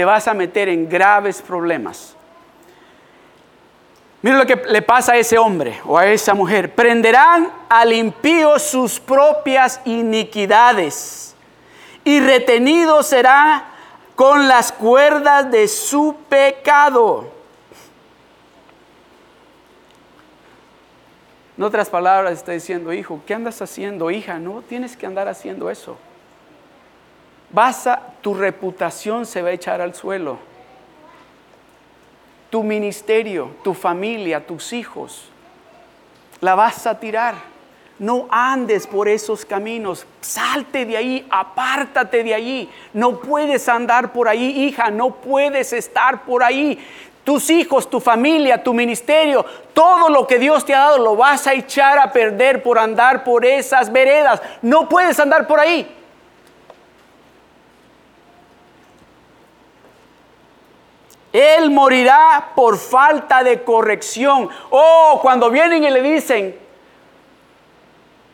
Te 0.00 0.04
vas 0.06 0.26
a 0.28 0.32
meter 0.32 0.70
en 0.70 0.88
graves 0.88 1.42
problemas. 1.42 2.16
Mira 4.22 4.38
lo 4.38 4.46
que 4.46 4.56
le 4.56 4.80
pasa 4.80 5.12
a 5.12 5.18
ese 5.18 5.36
hombre 5.36 5.78
o 5.84 5.98
a 5.98 6.06
esa 6.06 6.32
mujer. 6.32 6.74
Prenderán 6.74 7.52
al 7.68 7.92
impío 7.92 8.58
sus 8.58 8.98
propias 8.98 9.78
iniquidades 9.84 11.36
y 12.02 12.18
retenido 12.18 13.02
será 13.02 13.66
con 14.16 14.48
las 14.48 14.72
cuerdas 14.72 15.50
de 15.50 15.68
su 15.68 16.16
pecado. 16.30 17.30
En 21.58 21.62
otras 21.62 21.90
palabras 21.90 22.32
está 22.32 22.52
diciendo, 22.52 22.90
hijo, 22.94 23.20
¿qué 23.26 23.34
andas 23.34 23.60
haciendo, 23.60 24.10
hija? 24.10 24.38
No 24.38 24.62
tienes 24.62 24.96
que 24.96 25.04
andar 25.04 25.28
haciendo 25.28 25.68
eso. 25.68 25.98
Vas 27.52 27.86
a, 27.86 28.00
tu 28.20 28.34
reputación 28.34 29.26
se 29.26 29.42
va 29.42 29.48
a 29.48 29.52
echar 29.52 29.80
al 29.80 29.94
suelo 29.94 30.50
tu 32.50 32.64
ministerio, 32.64 33.52
tu 33.62 33.72
familia, 33.72 34.44
tus 34.44 34.72
hijos, 34.72 35.30
la 36.40 36.56
vas 36.56 36.86
a 36.86 36.98
tirar. 36.98 37.34
No 37.98 38.26
andes 38.30 38.86
por 38.86 39.08
esos 39.08 39.44
caminos, 39.44 40.06
salte 40.22 40.86
de 40.86 40.96
ahí, 40.96 41.26
apártate 41.30 42.24
de 42.24 42.34
ahí. 42.34 42.70
No 42.94 43.20
puedes 43.20 43.68
andar 43.68 44.12
por 44.12 44.26
ahí, 44.26 44.64
hija, 44.64 44.90
no 44.90 45.16
puedes 45.16 45.72
estar 45.72 46.24
por 46.24 46.42
ahí. 46.42 46.82
Tus 47.24 47.50
hijos, 47.50 47.88
tu 47.88 48.00
familia, 48.00 48.64
tu 48.64 48.72
ministerio, 48.72 49.44
todo 49.74 50.08
lo 50.08 50.26
que 50.26 50.38
Dios 50.38 50.64
te 50.64 50.74
ha 50.74 50.78
dado 50.78 50.98
lo 50.98 51.14
vas 51.14 51.46
a 51.46 51.52
echar 51.52 51.98
a 51.98 52.10
perder 52.10 52.62
por 52.62 52.78
andar 52.78 53.22
por 53.22 53.44
esas 53.44 53.92
veredas. 53.92 54.40
No 54.62 54.88
puedes 54.88 55.20
andar 55.20 55.46
por 55.46 55.60
ahí. 55.60 55.86
Él 61.32 61.70
morirá 61.70 62.52
por 62.54 62.76
falta 62.76 63.44
de 63.44 63.62
corrección. 63.62 64.48
Oh, 64.70 65.20
cuando 65.22 65.50
vienen 65.50 65.84
y 65.84 65.90
le 65.90 66.02
dicen, 66.02 66.58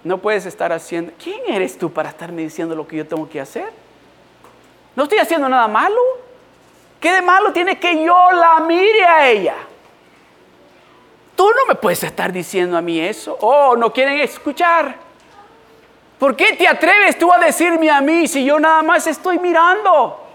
no 0.02 0.18
puedes 0.18 0.46
estar 0.46 0.72
haciendo, 0.72 1.12
¿quién 1.22 1.40
eres 1.48 1.76
tú 1.76 1.92
para 1.92 2.09
estarme 2.09 2.42
diciendo 2.42 2.74
lo 2.74 2.87
que 2.87 2.96
yo 2.96 3.06
tengo 3.06 3.28
que 3.28 3.40
hacer? 3.40 3.70
No 4.94 5.02
estoy 5.02 5.18
haciendo 5.18 5.48
nada 5.48 5.68
malo. 5.68 6.00
¿Qué 7.00 7.12
de 7.12 7.20
malo 7.20 7.52
tiene 7.52 7.78
que 7.78 8.02
yo 8.02 8.30
la 8.32 8.61
mire 8.61 9.04
a 9.04 9.28
ella? 9.28 9.54
Tú 11.37 11.50
no 11.54 11.66
me 11.66 11.74
puedes 11.74 12.02
estar 12.02 12.32
diciendo 12.32 12.78
a 12.78 12.80
mí 12.80 12.98
eso. 12.98 13.37
Oh, 13.42 13.76
no 13.76 13.92
quieren 13.92 14.18
escuchar. 14.20 14.96
¿Por 16.18 16.35
qué 16.35 16.54
te 16.54 16.66
atreves 16.66 17.18
tú 17.18 17.30
a 17.30 17.38
decirme 17.38 17.90
a 17.90 18.00
mí 18.00 18.26
si 18.26 18.42
yo 18.42 18.59
nada 18.59 18.82
más 18.82 19.06
estoy 19.06 19.38
mirando? 19.38 20.25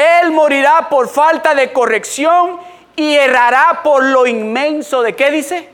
Él 0.00 0.30
morirá 0.30 0.88
por 0.88 1.08
falta 1.08 1.54
de 1.54 1.72
corrección 1.72 2.58
y 2.96 3.14
errará 3.14 3.80
por 3.82 4.02
lo 4.02 4.26
inmenso 4.26 5.02
de 5.02 5.14
qué 5.14 5.30
dice. 5.30 5.68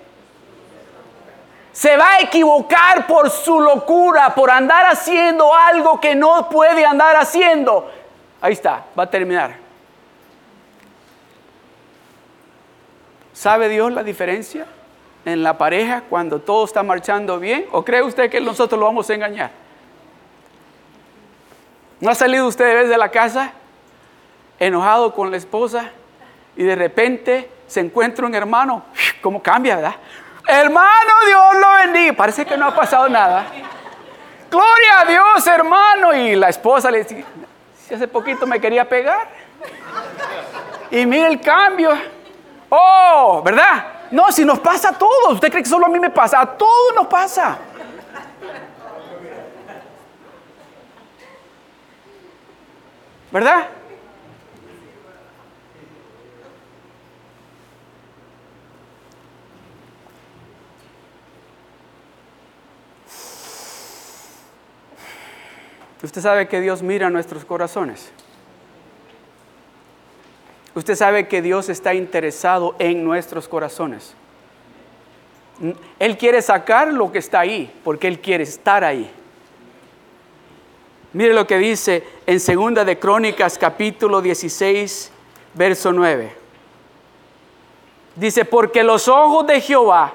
Se 1.71 1.97
va 1.97 2.15
a 2.15 2.21
equivocar 2.21 3.07
por 3.07 3.31
su 3.31 3.61
locura, 3.61 4.35
por 4.35 4.51
andar 4.51 4.87
haciendo 4.87 5.55
algo 5.55 6.01
que 6.01 6.17
no 6.17 6.49
puede 6.49 6.85
andar 6.85 7.15
haciendo. 7.15 7.89
Ahí 8.41 8.55
está, 8.55 8.87
va 8.99 9.05
a 9.05 9.11
terminar. 9.11 9.59
¿Sabe 13.33 13.69
Dios 13.69 13.93
la 13.93 14.03
diferencia 14.03 14.67
en 15.25 15.45
la 15.45 15.57
pareja 15.57 16.03
cuando 16.09 16.41
todo 16.41 16.65
está 16.65 16.83
marchando 16.83 17.39
bien? 17.39 17.67
¿O 17.71 17.85
cree 17.85 18.03
usted 18.03 18.29
que 18.29 18.41
nosotros 18.41 18.81
lo 18.81 18.87
vamos 18.87 19.09
a 19.09 19.15
engañar? 19.15 19.51
¿No 22.01 22.11
ha 22.11 22.15
salido 22.17 22.49
usted 22.49 22.89
de 22.89 22.99
la 22.99 23.11
casa 23.11 23.53
enojado 24.59 25.15
con 25.15 25.31
la 25.31 25.37
esposa 25.37 25.91
y 26.57 26.65
de 26.65 26.75
repente 26.75 27.51
se 27.67 27.81
encuentra 27.81 28.27
un 28.27 28.35
hermano, 28.35 28.85
¿cómo 29.21 29.43
cambia, 29.43 29.77
verdad? 29.77 29.97
Hermano, 30.47 31.13
Dios 31.27 31.61
lo 31.61 31.73
bendiga. 31.85 32.13
Parece 32.13 32.47
que 32.47 32.57
no 32.57 32.67
ha 32.67 32.75
pasado 32.75 33.09
nada. 33.09 33.47
Gloria 34.51 35.01
a 35.01 35.05
Dios, 35.05 35.47
hermano. 35.47 36.15
Y 36.15 36.37
la 36.37 36.49
esposa 36.49 36.91
le 36.91 36.99
dice, 37.03 37.25
si 37.87 37.95
hace 37.95 38.07
poquito 38.07 38.47
me 38.47 38.61
quería 38.61 38.89
pegar. 38.89 39.29
Y 40.91 41.05
mire 41.05 41.27
el 41.27 41.41
cambio. 41.41 41.91
Oh, 42.69 43.43
¿verdad? 43.45 43.87
No, 44.13 44.31
si 44.31 44.45
nos 44.45 44.61
pasa 44.61 44.91
a 44.91 44.93
todos. 44.93 45.35
¿Usted 45.35 45.51
cree 45.51 45.63
que 45.65 45.69
solo 45.69 45.87
a 45.87 45.89
mí 45.89 45.99
me 45.99 46.11
pasa? 46.11 46.41
A 46.41 46.47
todos 46.47 46.95
nos 46.95 47.07
pasa. 47.09 47.59
¿Verdad? 53.33 53.67
Usted 66.03 66.21
sabe 66.21 66.49
que 66.49 66.61
Dios 66.61 66.83
mira 66.83 67.11
nuestros 67.11 67.45
corazones. 67.45 68.11
Usted 70.75 70.95
sabe 70.95 71.27
que 71.27 71.41
Dios 71.41 71.71
está 71.71 71.95
interesado 71.95 72.77
en 72.79 73.03
nuestros 73.03 73.49
corazones. 73.49 74.15
Él 75.99 76.19
quiere 76.19 76.43
sacar 76.43 76.93
lo 76.93 77.11
que 77.11 77.19
está 77.19 77.41
ahí, 77.41 77.73
porque 77.83 78.09
Él 78.09 78.21
quiere 78.21 78.45
estar 78.45 78.85
ahí. 78.85 79.11
Mire 81.15 81.33
lo 81.33 81.47
que 81.47 81.57
dice 81.57 82.05
en 82.27 82.41
Segunda 82.41 82.85
de 82.85 82.99
Crónicas 82.99 83.57
capítulo 83.57 84.21
16, 84.21 85.11
verso 85.55 85.93
9. 85.95 86.31
Dice, 88.17 88.45
porque 88.45 88.83
los 88.83 89.09
ojos 89.09 89.47
de 89.47 89.63
Jehová 89.63 90.13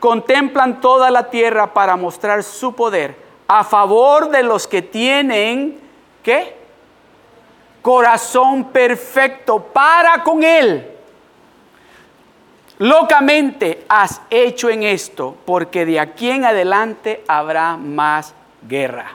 contemplan 0.00 0.82
toda 0.82 1.10
la 1.10 1.30
tierra 1.30 1.72
para 1.72 1.96
mostrar 1.96 2.42
su 2.42 2.74
poder 2.74 3.23
a 3.46 3.64
favor 3.64 4.30
de 4.30 4.42
los 4.42 4.66
que 4.66 4.82
tienen, 4.82 5.80
¿qué? 6.22 6.56
Corazón 7.82 8.64
perfecto 8.64 9.62
para 9.62 10.22
con 10.22 10.42
Él. 10.42 10.90
Locamente 12.78 13.84
has 13.88 14.20
hecho 14.30 14.68
en 14.68 14.82
esto, 14.82 15.36
porque 15.44 15.84
de 15.86 16.00
aquí 16.00 16.30
en 16.30 16.44
adelante 16.44 17.22
habrá 17.28 17.76
más 17.76 18.34
guerra. 18.62 19.12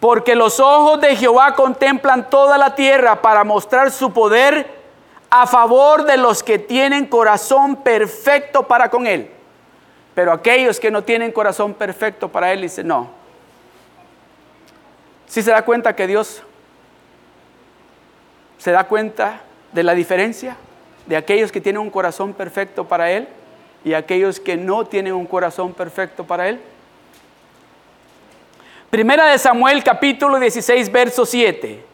Porque 0.00 0.34
los 0.34 0.58
ojos 0.58 1.00
de 1.00 1.14
Jehová 1.14 1.54
contemplan 1.54 2.30
toda 2.30 2.56
la 2.56 2.74
tierra 2.74 3.20
para 3.20 3.44
mostrar 3.44 3.90
su 3.90 4.12
poder 4.12 4.80
a 5.28 5.46
favor 5.46 6.04
de 6.04 6.16
los 6.16 6.42
que 6.42 6.58
tienen 6.58 7.06
corazón 7.06 7.76
perfecto 7.76 8.66
para 8.66 8.88
con 8.90 9.06
Él. 9.06 9.30
Pero 10.14 10.32
aquellos 10.32 10.80
que 10.80 10.90
no 10.90 11.02
tienen 11.02 11.32
corazón 11.32 11.74
perfecto 11.74 12.28
para 12.28 12.52
Él, 12.52 12.62
dice, 12.62 12.82
no. 12.84 13.10
Si 15.26 15.42
se 15.42 15.50
da 15.50 15.62
cuenta 15.64 15.94
que 15.94 16.06
Dios 16.06 16.42
se 18.58 18.72
da 18.72 18.84
cuenta 18.84 19.40
de 19.72 19.82
la 19.82 19.94
diferencia 19.94 20.56
de 21.06 21.16
aquellos 21.16 21.50
que 21.50 21.60
tienen 21.60 21.80
un 21.80 21.90
corazón 21.90 22.34
perfecto 22.34 22.84
para 22.84 23.10
Él 23.10 23.26
y 23.84 23.94
aquellos 23.94 24.38
que 24.38 24.56
no 24.56 24.84
tienen 24.84 25.14
un 25.14 25.26
corazón 25.26 25.72
perfecto 25.72 26.24
para 26.24 26.48
Él. 26.48 26.60
Primera 28.90 29.30
de 29.30 29.38
Samuel 29.38 29.82
capítulo 29.82 30.38
16, 30.38 30.92
verso 30.92 31.24
7. 31.24 31.84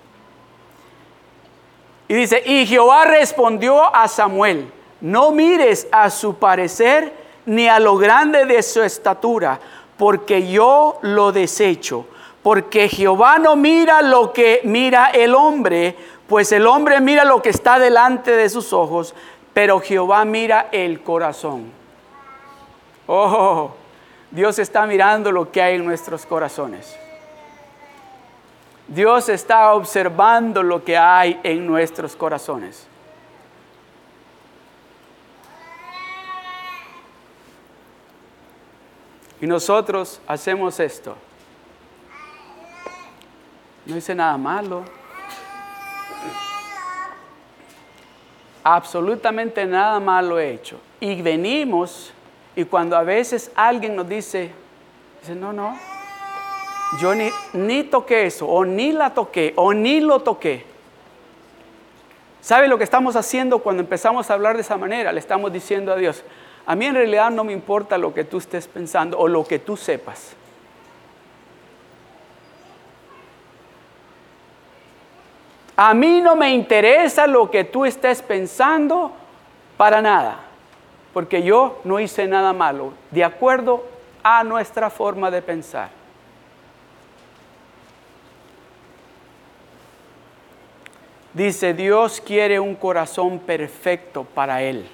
Y 2.08 2.14
dice, 2.14 2.42
y 2.44 2.66
Jehová 2.66 3.04
respondió 3.04 3.94
a 3.94 4.08
Samuel, 4.08 4.70
no 5.00 5.30
mires 5.30 5.86
a 5.92 6.10
su 6.10 6.36
parecer 6.36 7.12
ni 7.46 7.68
a 7.68 7.80
lo 7.80 7.96
grande 7.96 8.44
de 8.44 8.62
su 8.62 8.82
estatura, 8.82 9.58
porque 9.96 10.48
yo 10.48 10.98
lo 11.02 11.32
desecho. 11.32 12.06
Porque 12.42 12.88
Jehová 12.88 13.38
no 13.38 13.56
mira 13.56 14.02
lo 14.02 14.32
que 14.32 14.60
mira 14.64 15.06
el 15.06 15.34
hombre, 15.34 15.96
pues 16.28 16.52
el 16.52 16.66
hombre 16.66 17.00
mira 17.00 17.24
lo 17.24 17.42
que 17.42 17.48
está 17.48 17.78
delante 17.78 18.32
de 18.32 18.48
sus 18.48 18.72
ojos, 18.72 19.14
pero 19.52 19.80
Jehová 19.80 20.24
mira 20.24 20.68
el 20.70 21.02
corazón. 21.02 21.72
Oh, 23.06 23.70
Dios 24.30 24.58
está 24.58 24.86
mirando 24.86 25.32
lo 25.32 25.50
que 25.50 25.62
hay 25.62 25.76
en 25.76 25.84
nuestros 25.84 26.26
corazones. 26.26 26.96
Dios 28.88 29.28
está 29.28 29.74
observando 29.74 30.62
lo 30.62 30.84
que 30.84 30.96
hay 30.96 31.40
en 31.42 31.66
nuestros 31.66 32.14
corazones. 32.14 32.86
Y 39.46 39.48
nosotros 39.48 40.20
hacemos 40.26 40.80
esto. 40.80 41.14
No 43.86 43.96
hice 43.96 44.12
nada 44.12 44.36
malo. 44.36 44.82
absolutamente 48.64 49.64
nada 49.64 50.00
malo 50.00 50.40
he 50.40 50.50
hecho. 50.50 50.80
Y 50.98 51.22
venimos 51.22 52.12
y 52.56 52.64
cuando 52.64 52.96
a 52.96 53.04
veces 53.04 53.52
alguien 53.54 53.94
nos 53.94 54.08
dice, 54.08 54.50
dice, 55.20 55.36
no, 55.36 55.52
no, 55.52 55.78
yo 57.00 57.14
ni, 57.14 57.30
ni 57.52 57.84
toqué 57.84 58.26
eso, 58.26 58.48
o 58.48 58.64
ni 58.64 58.90
la 58.90 59.14
toqué, 59.14 59.52
o 59.54 59.72
ni 59.72 60.00
lo 60.00 60.22
toqué. 60.22 60.66
¿Sabe 62.40 62.66
lo 62.66 62.78
que 62.78 62.82
estamos 62.82 63.14
haciendo 63.14 63.60
cuando 63.60 63.84
empezamos 63.84 64.28
a 64.28 64.34
hablar 64.34 64.56
de 64.56 64.62
esa 64.62 64.76
manera? 64.76 65.12
Le 65.12 65.20
estamos 65.20 65.52
diciendo 65.52 65.92
a 65.92 65.96
Dios, 65.96 66.24
a 66.66 66.74
mí 66.74 66.86
en 66.86 66.94
realidad 66.94 67.30
no 67.30 67.44
me 67.44 67.52
importa 67.52 67.96
lo 67.96 68.12
que 68.12 68.24
tú 68.24 68.38
estés 68.38 68.66
pensando 68.66 69.18
o 69.18 69.28
lo 69.28 69.44
que 69.44 69.60
tú 69.60 69.76
sepas. 69.76 70.34
A 75.76 75.94
mí 75.94 76.20
no 76.20 76.34
me 76.34 76.50
interesa 76.50 77.26
lo 77.26 77.50
que 77.50 77.62
tú 77.64 77.84
estés 77.84 78.22
pensando 78.22 79.12
para 79.76 80.00
nada, 80.00 80.40
porque 81.12 81.42
yo 81.42 81.80
no 81.84 82.00
hice 82.00 82.26
nada 82.26 82.52
malo, 82.52 82.94
de 83.10 83.22
acuerdo 83.22 83.84
a 84.22 84.42
nuestra 84.42 84.90
forma 84.90 85.30
de 85.30 85.42
pensar. 85.42 85.90
Dice, 91.34 91.74
Dios 91.74 92.22
quiere 92.22 92.58
un 92.58 92.74
corazón 92.74 93.38
perfecto 93.38 94.24
para 94.24 94.62
Él, 94.62 94.88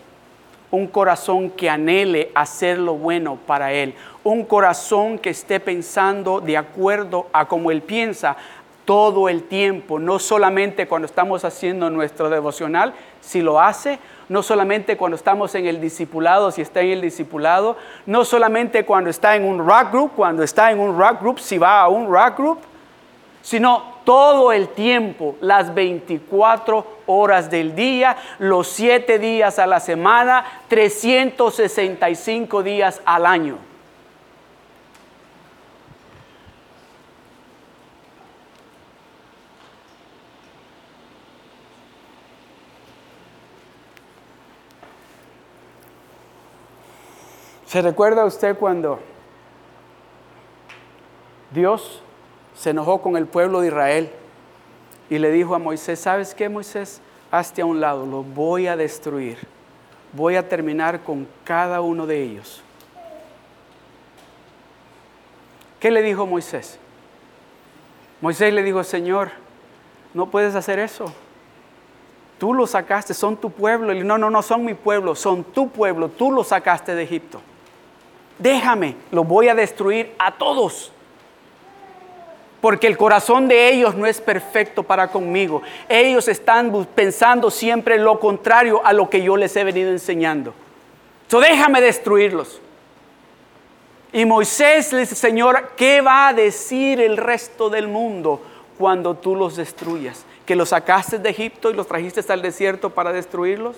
un 0.72 0.88
corazón 0.88 1.50
que 1.50 1.70
anhele 1.70 2.32
hacer 2.34 2.78
lo 2.78 2.94
bueno 2.94 3.38
para 3.46 3.72
Él, 3.72 3.94
un 4.24 4.44
corazón 4.44 5.18
que 5.18 5.30
esté 5.30 5.60
pensando 5.60 6.40
de 6.40 6.56
acuerdo 6.56 7.26
a 7.32 7.46
como 7.46 7.70
Él 7.70 7.82
piensa, 7.82 8.36
todo 8.84 9.28
el 9.28 9.44
tiempo, 9.44 10.00
no 10.00 10.18
solamente 10.18 10.88
cuando 10.88 11.06
estamos 11.06 11.44
haciendo 11.44 11.88
nuestro 11.90 12.30
devocional, 12.30 12.94
si 13.20 13.40
lo 13.40 13.60
hace, 13.60 13.98
no 14.28 14.42
solamente 14.42 14.96
cuando 14.96 15.16
estamos 15.16 15.54
en 15.54 15.66
el 15.66 15.80
discipulado, 15.80 16.50
si 16.50 16.62
está 16.62 16.80
en 16.80 16.90
el 16.90 17.00
discipulado, 17.00 17.76
no 18.06 18.24
solamente 18.24 18.84
cuando 18.84 19.10
está 19.10 19.36
en 19.36 19.44
un 19.44 19.58
rock 19.58 19.92
group, 19.92 20.12
cuando 20.16 20.42
está 20.42 20.72
en 20.72 20.80
un 20.80 20.98
rock 20.98 21.20
group, 21.20 21.38
si 21.38 21.58
va 21.58 21.82
a 21.82 21.88
un 21.88 22.10
rock 22.10 22.38
group, 22.38 22.58
sino 23.42 23.91
todo 24.04 24.52
el 24.52 24.68
tiempo, 24.68 25.36
las 25.40 25.74
24 25.74 26.86
horas 27.06 27.50
del 27.50 27.74
día, 27.74 28.16
los 28.38 28.68
7 28.68 29.18
días 29.18 29.58
a 29.58 29.66
la 29.66 29.80
semana, 29.80 30.44
365 30.68 32.62
días 32.62 33.00
al 33.04 33.26
año. 33.26 33.58
¿Se 47.72 47.80
recuerda 47.80 48.26
usted 48.26 48.58
cuando 48.58 49.00
Dios 51.52 52.02
se 52.54 52.70
enojó 52.70 53.00
con 53.00 53.16
el 53.16 53.26
pueblo 53.26 53.60
de 53.60 53.68
Israel 53.68 54.10
y 55.10 55.18
le 55.18 55.30
dijo 55.30 55.54
a 55.54 55.58
Moisés, 55.58 56.00
¿sabes 56.00 56.34
qué 56.34 56.48
Moisés? 56.48 57.00
Hazte 57.30 57.62
a 57.62 57.66
un 57.66 57.80
lado, 57.80 58.06
lo 58.06 58.22
voy 58.22 58.66
a 58.66 58.76
destruir. 58.76 59.38
Voy 60.12 60.36
a 60.36 60.48
terminar 60.48 61.00
con 61.00 61.26
cada 61.44 61.80
uno 61.80 62.06
de 62.06 62.22
ellos. 62.22 62.62
¿Qué 65.80 65.90
le 65.90 66.02
dijo 66.02 66.26
Moisés? 66.26 66.78
Moisés 68.20 68.52
le 68.52 68.62
dijo, 68.62 68.84
Señor, 68.84 69.30
no 70.12 70.26
puedes 70.26 70.54
hacer 70.54 70.78
eso. 70.78 71.12
Tú 72.38 72.52
lo 72.52 72.66
sacaste, 72.66 73.14
son 73.14 73.36
tu 73.36 73.50
pueblo. 73.50 73.94
no, 73.94 74.18
no, 74.18 74.28
no 74.28 74.42
son 74.42 74.64
mi 74.64 74.74
pueblo, 74.74 75.14
son 75.14 75.42
tu 75.42 75.70
pueblo. 75.70 76.08
Tú 76.08 76.30
lo 76.30 76.44
sacaste 76.44 76.94
de 76.94 77.02
Egipto 77.02 77.40
déjame, 78.42 78.96
lo 79.10 79.24
voy 79.24 79.48
a 79.48 79.54
destruir 79.54 80.14
a 80.18 80.32
todos. 80.32 80.92
Porque 82.62 82.86
el 82.86 82.96
corazón 82.96 83.46
de 83.46 83.68
ellos 83.68 83.94
no 83.94 84.06
es 84.06 84.22
perfecto 84.22 84.82
para 84.82 85.08
conmigo. 85.08 85.60
Ellos 85.86 86.26
están 86.28 86.86
pensando 86.94 87.50
siempre 87.50 87.98
lo 87.98 88.18
contrario 88.18 88.80
a 88.82 88.94
lo 88.94 89.10
que 89.10 89.22
yo 89.22 89.36
les 89.36 89.54
he 89.56 89.64
venido 89.64 89.90
enseñando. 89.90 90.54
So 91.28 91.40
déjame 91.40 91.82
destruirlos. 91.82 92.58
Y 94.14 94.24
Moisés 94.24 94.90
le 94.94 95.00
dice, 95.00 95.14
Señor, 95.14 95.72
¿qué 95.76 96.00
va 96.00 96.28
a 96.28 96.32
decir 96.32 97.00
el 97.00 97.18
resto 97.18 97.68
del 97.68 97.88
mundo 97.88 98.40
cuando 98.78 99.14
tú 99.14 99.36
los 99.36 99.56
destruyas? 99.56 100.24
¿Que 100.46 100.56
los 100.56 100.70
sacaste 100.70 101.18
de 101.18 101.28
Egipto 101.28 101.70
y 101.70 101.74
los 101.74 101.86
trajiste 101.86 102.20
al 102.32 102.40
desierto 102.40 102.88
para 102.88 103.12
destruirlos? 103.12 103.76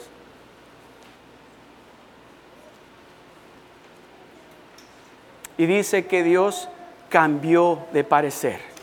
y 5.56 5.66
dice 5.66 6.06
que 6.06 6.22
Dios 6.22 6.68
cambió 7.08 7.86
de 7.92 8.04
parecer. 8.04 8.73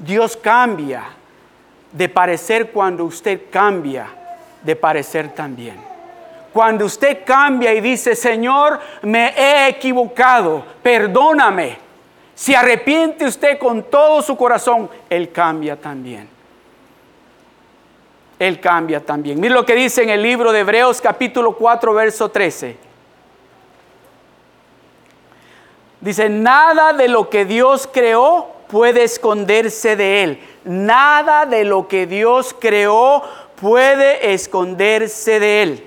Dios 0.00 0.36
cambia 0.36 1.04
de 1.92 2.08
parecer 2.08 2.70
cuando 2.70 3.04
usted 3.04 3.42
cambia 3.50 4.08
de 4.62 4.74
parecer 4.74 5.28
también. 5.34 5.76
Cuando 6.52 6.86
usted 6.86 7.18
cambia 7.24 7.72
y 7.74 7.80
dice, 7.80 8.16
Señor, 8.16 8.80
me 9.02 9.28
he 9.36 9.68
equivocado, 9.68 10.64
perdóname. 10.82 11.78
Si 12.34 12.54
arrepiente 12.54 13.26
usted 13.26 13.58
con 13.58 13.82
todo 13.84 14.22
su 14.22 14.36
corazón, 14.36 14.88
Él 15.08 15.30
cambia 15.30 15.76
también. 15.76 16.28
Él 18.38 18.58
cambia 18.58 19.00
también. 19.04 19.38
Mire 19.38 19.52
lo 19.52 19.66
que 19.66 19.74
dice 19.74 20.02
en 20.02 20.08
el 20.08 20.22
libro 20.22 20.50
de 20.50 20.60
Hebreos 20.60 21.00
capítulo 21.00 21.54
4, 21.54 21.92
verso 21.92 22.30
13. 22.30 22.76
Dice, 26.00 26.30
nada 26.30 26.94
de 26.94 27.08
lo 27.08 27.28
que 27.28 27.44
Dios 27.44 27.86
creó 27.92 28.59
puede 28.70 29.04
esconderse 29.04 29.96
de 29.96 30.22
Él. 30.22 30.40
Nada 30.64 31.46
de 31.46 31.64
lo 31.64 31.88
que 31.88 32.06
Dios 32.06 32.54
creó 32.58 33.22
puede 33.60 34.32
esconderse 34.32 35.40
de 35.40 35.62
Él. 35.62 35.86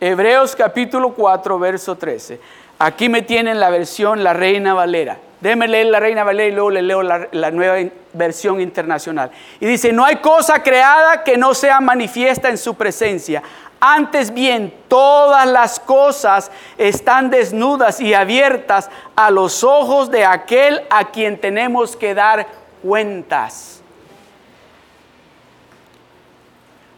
Hebreos 0.00 0.56
capítulo 0.56 1.12
4, 1.14 1.58
verso 1.58 1.96
13. 1.96 2.40
Aquí 2.78 3.08
me 3.08 3.22
tienen 3.22 3.60
la 3.60 3.68
versión 3.70 4.24
La 4.24 4.32
Reina 4.32 4.72
Valera. 4.72 5.18
Déjeme 5.40 5.68
leer 5.68 5.86
la 5.86 6.00
Reina 6.00 6.24
Valera 6.24 6.48
y 6.48 6.52
luego 6.52 6.70
le 6.70 6.82
leo 6.82 7.02
la, 7.02 7.28
la, 7.32 7.50
nueva 7.50 7.76
versión 8.12 8.60
internacional. 8.60 9.30
Y 9.58 9.66
dice, 9.66 9.92
no 9.92 10.04
hay 10.04 10.16
cosa 10.16 10.62
creada 10.62 11.22
que 11.24 11.36
no 11.36 11.54
sea 11.54 11.80
manifiesta 11.80 12.48
en 12.48 12.58
su 12.58 12.74
presencia. 12.74 13.42
Antes 13.80 14.34
bien, 14.34 14.74
todas 14.88 15.46
las 15.46 15.80
cosas 15.80 16.50
están 16.76 17.30
desnudas 17.30 17.98
y 18.00 18.12
abiertas 18.12 18.90
a 19.16 19.30
los 19.30 19.64
ojos 19.64 20.10
de 20.10 20.26
aquel 20.26 20.82
a 20.90 21.06
quien 21.10 21.40
tenemos 21.40 21.96
que 21.96 22.14
dar 22.14 22.46
cuentas. 22.82 23.82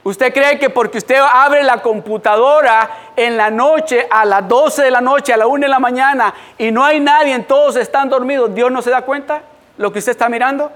¿Usted 0.04 0.34
cree 0.34 0.58
que 0.58 0.68
porque 0.68 0.98
usted 0.98 1.20
abre 1.32 1.62
la 1.62 1.80
computadora 1.80 2.90
en 3.14 3.36
la 3.36 3.50
noche, 3.50 4.08
a 4.10 4.24
las 4.24 4.48
12 4.48 4.82
de 4.82 4.90
la 4.90 5.00
noche, 5.00 5.32
a 5.32 5.36
la 5.36 5.46
1 5.46 5.62
de 5.62 5.68
la 5.68 5.78
mañana, 5.78 6.34
y 6.58 6.72
no 6.72 6.84
hay 6.84 6.98
nadie, 6.98 7.38
todos 7.40 7.76
están 7.76 8.08
dormidos, 8.08 8.52
Dios 8.52 8.72
no 8.72 8.82
se 8.82 8.90
da 8.90 9.02
cuenta 9.02 9.42
lo 9.78 9.92
que 9.92 10.00
usted 10.00 10.10
está 10.10 10.28
mirando? 10.28 10.72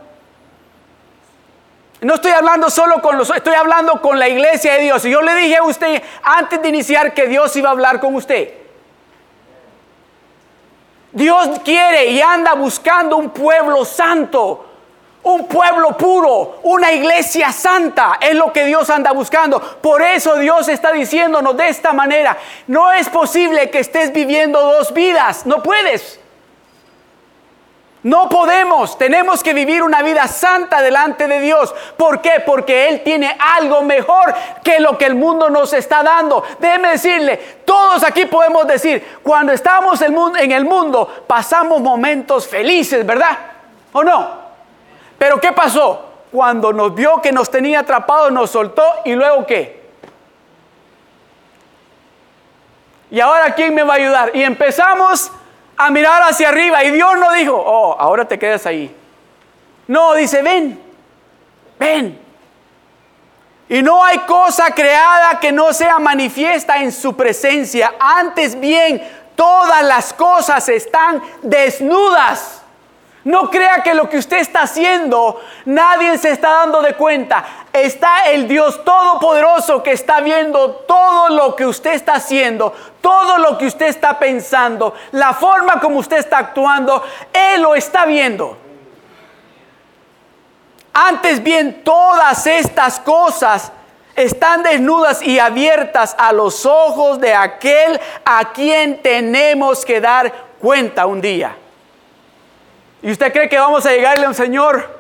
No 2.01 2.15
estoy 2.15 2.33
hablando 2.33 2.69
solo 2.69 3.01
con 3.01 3.17
los, 3.17 3.31
estoy 3.31 3.55
hablando 3.55 4.03
con 4.03 4.19
la 4.19 4.29
iglesia 4.29 4.75
de 4.75 4.81
Dios. 4.81 5.05
Y 5.05 5.11
yo 5.11 5.23
le 5.23 5.35
dije 5.35 5.57
a 5.57 5.63
usted 5.63 6.03
antes 6.23 6.61
de 6.61 6.69
iniciar 6.69 7.15
que 7.15 7.27
Dios 7.27 7.57
iba 7.57 7.71
a 7.71 7.73
hablar 7.73 8.01
con 8.01 8.15
usted. 8.15 8.53
Dios 11.13 11.61
quiere 11.65 12.09
y 12.09 12.21
anda 12.21 12.53
buscando 12.53 13.17
un 13.17 13.31
pueblo 13.31 13.87
santo, 13.87 14.67
un 15.23 15.47
pueblo 15.49 15.97
puro, 15.97 16.61
una 16.65 16.93
iglesia 16.93 17.51
santa. 17.53 18.19
Es 18.21 18.35
lo 18.35 18.53
que 18.53 18.67
Dios 18.67 18.91
anda 18.91 19.13
buscando. 19.13 19.59
Por 19.59 20.03
eso 20.03 20.37
Dios 20.37 20.69
está 20.69 20.93
diciéndonos 20.93 21.57
de 21.57 21.69
esta 21.69 21.95
manera, 21.95 22.37
no 22.67 22.93
es 22.93 23.09
posible 23.09 23.71
que 23.71 23.79
estés 23.79 24.13
viviendo 24.13 24.61
dos 24.61 24.93
vidas, 24.93 25.47
no 25.47 25.63
puedes. 25.63 26.21
No 28.07 28.29
podemos, 28.29 28.97
tenemos 28.97 29.43
que 29.43 29.53
vivir 29.53 29.83
una 29.83 30.01
vida 30.01 30.29
santa 30.29 30.81
delante 30.81 31.27
de 31.27 31.41
Dios. 31.41 31.75
¿Por 31.97 32.21
qué? 32.21 32.35
Porque 32.47 32.89
Él 32.89 33.03
tiene 33.03 33.37
algo 33.37 33.83
mejor 33.83 34.33
que 34.63 34.79
lo 34.79 34.97
que 34.97 35.07
el 35.07 35.17
mundo 35.17 35.51
nos 35.51 35.73
está 35.73 36.05
dando. 36.05 36.45
Déjeme 36.61 36.91
decirle, 36.91 37.37
todos 37.65 38.05
aquí 38.05 38.27
podemos 38.27 38.65
decir, 38.69 39.19
cuando 39.25 39.53
estamos 39.53 40.01
en 40.03 40.53
el 40.53 40.65
mundo 40.65 41.25
pasamos 41.27 41.81
momentos 41.81 42.47
felices, 42.47 43.05
¿verdad? 43.05 43.37
¿O 43.91 44.05
no? 44.05 44.31
Pero 45.19 45.41
¿qué 45.41 45.51
pasó? 45.51 46.05
Cuando 46.31 46.73
nos 46.73 46.95
vio 46.95 47.21
que 47.21 47.33
nos 47.33 47.51
tenía 47.51 47.81
atrapados, 47.81 48.31
nos 48.31 48.51
soltó 48.51 48.85
y 49.05 49.17
luego 49.17 49.45
¿qué? 49.45 49.85
¿Y 53.11 53.19
ahora 53.19 53.53
quién 53.57 53.75
me 53.75 53.83
va 53.83 53.95
a 53.95 53.97
ayudar? 53.97 54.31
Y 54.33 54.45
empezamos 54.45 55.33
a 55.77 55.91
mirar 55.91 56.23
hacia 56.23 56.49
arriba 56.49 56.83
y 56.85 56.91
Dios 56.91 57.19
no 57.19 57.33
dijo, 57.33 57.55
oh, 57.55 57.97
ahora 57.99 58.27
te 58.27 58.39
quedas 58.39 58.67
ahí. 58.67 58.95
No, 59.87 60.15
dice, 60.15 60.43
ven, 60.43 60.81
ven. 61.79 62.21
Y 63.69 63.83
no 63.83 64.03
hay 64.05 64.19
cosa 64.21 64.71
creada 64.71 65.41
que 65.41 65.51
no 65.51 65.73
sea 65.73 65.99
manifiesta 65.99 66.79
en 66.79 66.93
su 66.93 67.17
presencia. 67.17 67.95
Antes 67.99 68.59
bien, 68.59 69.03
todas 69.35 69.83
las 69.83 70.13
cosas 70.13 70.69
están 70.69 71.23
desnudas. 71.43 72.63
No 73.27 73.51
crea 73.51 73.83
que 73.83 73.93
lo 73.93 74.09
que 74.09 74.19
usted 74.19 74.37
está 74.37 74.63
haciendo, 74.63 75.41
nadie 75.65 76.17
se 76.17 76.31
está 76.31 76.61
dando 76.61 76.81
de 76.81 76.95
cuenta. 76.95 77.45
Está 77.73 78.31
el 78.31 78.47
Dios 78.47 78.85
Todopoderoso 78.85 79.83
que 79.83 79.91
está 79.91 80.21
viendo 80.21 80.71
todo 80.87 81.31
lo 81.31 81.57
que 81.57 81.67
usted 81.67 81.95
está 81.95 82.15
haciendo, 82.15 82.73
todo 83.01 83.39
lo 83.39 83.59
que 83.59 83.67
usted 83.67 83.87
está 83.87 84.17
pensando, 84.21 84.95
la 85.11 85.33
forma 85.33 85.81
como 85.81 85.99
usted 85.99 86.19
está 86.19 86.39
actuando. 86.39 87.03
Él 87.33 87.63
lo 87.63 87.75
está 87.75 88.07
viendo. 88.07 88.57
Antes 90.93 91.43
bien, 91.43 91.83
todas 91.83 92.47
estas 92.47 93.01
cosas 93.01 93.73
están 94.15 94.63
desnudas 94.63 95.21
y 95.21 95.41
abiertas 95.41 96.15
a 96.17 96.33
los 96.33 96.65
ojos 96.65 97.21
de 97.21 97.35
aquel 97.35 98.01
a 98.25 98.53
quien 98.53 99.03
tenemos 99.03 99.85
que 99.85 100.01
dar 100.01 100.33
cuenta 100.61 101.07
un 101.07 101.21
día. 101.21 101.57
¿Y 103.03 103.11
usted 103.11 103.33
cree 103.33 103.49
que 103.49 103.59
vamos 103.59 103.85
a 103.87 103.91
llegarle 103.93 104.27
a 104.27 104.29
un 104.29 104.35
Señor? 104.35 104.97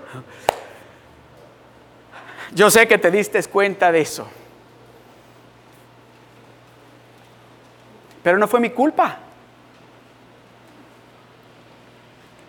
Yo 2.54 2.70
sé 2.70 2.86
que 2.88 2.98
te 2.98 3.10
diste 3.10 3.42
cuenta 3.44 3.92
de 3.92 4.00
eso. 4.00 4.28
Pero 8.22 8.38
no 8.38 8.48
fue 8.48 8.60
mi 8.60 8.70
culpa. 8.70 9.18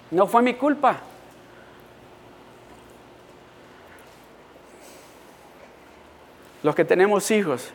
No 0.09 0.27
fue 0.27 0.41
mi 0.41 0.53
culpa. 0.53 0.97
Los 6.63 6.73
que 6.73 6.85
tenemos 6.85 7.29
hijos. 7.31 7.71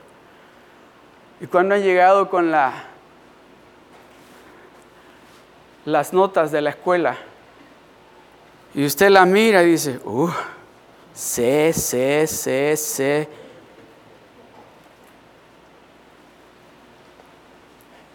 Y 1.40 1.46
cuando 1.46 1.74
han 1.74 1.82
llegado 1.82 2.30
con 2.30 2.50
la, 2.50 2.72
las 5.84 6.12
notas 6.12 6.50
de 6.50 6.60
la 6.60 6.70
escuela, 6.70 7.16
y 8.74 8.86
usted 8.86 9.10
la 9.10 9.26
mira 9.26 9.62
y 9.62 9.72
dice, 9.72 10.00
uh, 10.04 10.30
C, 11.14 11.72
C, 11.72 12.26
C, 12.26 12.76
C. 12.76 13.28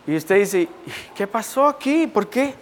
Y 0.07 0.15
usted 0.15 0.35
dice, 0.35 0.67
¿qué 1.15 1.27
pasó 1.27 1.67
aquí? 1.67 2.07
¿Por 2.07 2.27
qué? 2.27 2.55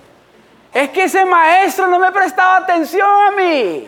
Es 0.74 0.90
que 0.90 1.04
ese 1.06 1.24
maestro 1.24 1.88
no 1.88 2.00
me 2.00 2.12
prestaba 2.12 2.58
atención 2.58 3.08
a 3.08 3.32
mí. 3.32 3.88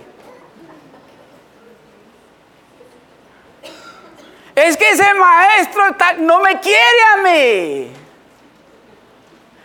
Es 4.55 4.77
que 4.77 4.89
ese 4.91 5.13
maestro 5.15 5.83
no 6.19 6.39
me 6.39 6.59
quiere 6.61 7.03
a 7.13 7.21
mí. 7.23 7.91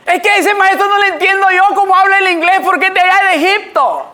Es 0.04 0.20
que 0.20 0.36
ese 0.36 0.54
maestro 0.54 0.88
no 0.88 0.98
le 0.98 1.06
entiendo 1.08 1.46
yo 1.50 1.74
cómo 1.74 1.94
habla 1.94 2.18
el 2.18 2.30
inglés 2.32 2.60
porque 2.64 2.86
es 2.86 2.94
de 2.94 3.00
allá 3.00 3.30
de 3.30 3.36
Egipto. 3.36 4.11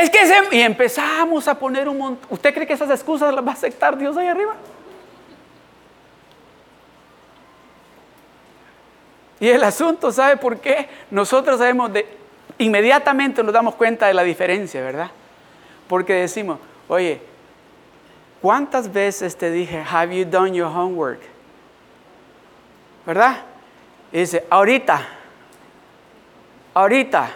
Es 0.00 0.10
que 0.10 0.26
se... 0.26 0.34
Y 0.56 0.60
empezamos 0.60 1.48
a 1.48 1.58
poner 1.58 1.88
un 1.88 1.98
montón... 1.98 2.28
¿Usted 2.30 2.52
cree 2.52 2.66
que 2.66 2.74
esas 2.74 2.90
excusas 2.90 3.32
las 3.34 3.44
va 3.44 3.50
a 3.50 3.54
aceptar 3.54 3.96
Dios 3.96 4.16
ahí 4.16 4.26
arriba? 4.26 4.54
Y 9.40 9.48
el 9.48 9.62
asunto, 9.64 10.12
¿sabe 10.12 10.36
por 10.36 10.58
qué? 10.60 10.88
Nosotros 11.10 11.58
sabemos 11.58 11.92
de... 11.92 12.06
Inmediatamente 12.58 13.42
nos 13.42 13.52
damos 13.52 13.74
cuenta 13.74 14.06
de 14.06 14.14
la 14.14 14.22
diferencia, 14.22 14.82
¿verdad? 14.82 15.10
Porque 15.88 16.14
decimos, 16.14 16.58
oye, 16.88 17.20
¿cuántas 18.40 18.90
veces 18.90 19.36
te 19.36 19.50
dije, 19.50 19.84
have 19.90 20.16
you 20.16 20.24
done 20.24 20.52
your 20.52 20.68
homework? 20.68 21.20
¿Verdad? 23.04 23.42
Y 24.10 24.20
dice, 24.20 24.44
ahorita, 24.48 25.06
ahorita. 26.72 27.30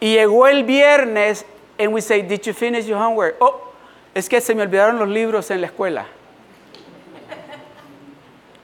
Y 0.00 0.14
llegó 0.14 0.48
el 0.48 0.64
viernes 0.64 1.46
and 1.80 1.92
we 1.92 2.00
say, 2.00 2.22
Did 2.22 2.46
you 2.46 2.52
finish 2.52 2.86
your 2.86 2.98
homework? 2.98 3.36
Oh, 3.40 3.72
es 4.14 4.28
que 4.28 4.40
se 4.40 4.54
me 4.54 4.62
olvidaron 4.62 4.98
los 4.98 5.08
libros 5.08 5.50
en 5.50 5.60
la 5.60 5.66
escuela. 5.68 6.06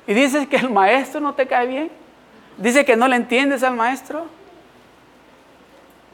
Y 0.07 0.14
dices 0.14 0.46
que 0.46 0.57
el 0.57 0.70
maestro 0.70 1.20
no 1.20 1.35
te 1.35 1.46
cae 1.46 1.66
bien. 1.66 1.90
Dice 2.57 2.85
que 2.85 2.96
no 2.96 3.09
le 3.09 3.16
entiendes 3.16 3.62
al 3.62 3.74
maestro. 3.74 4.26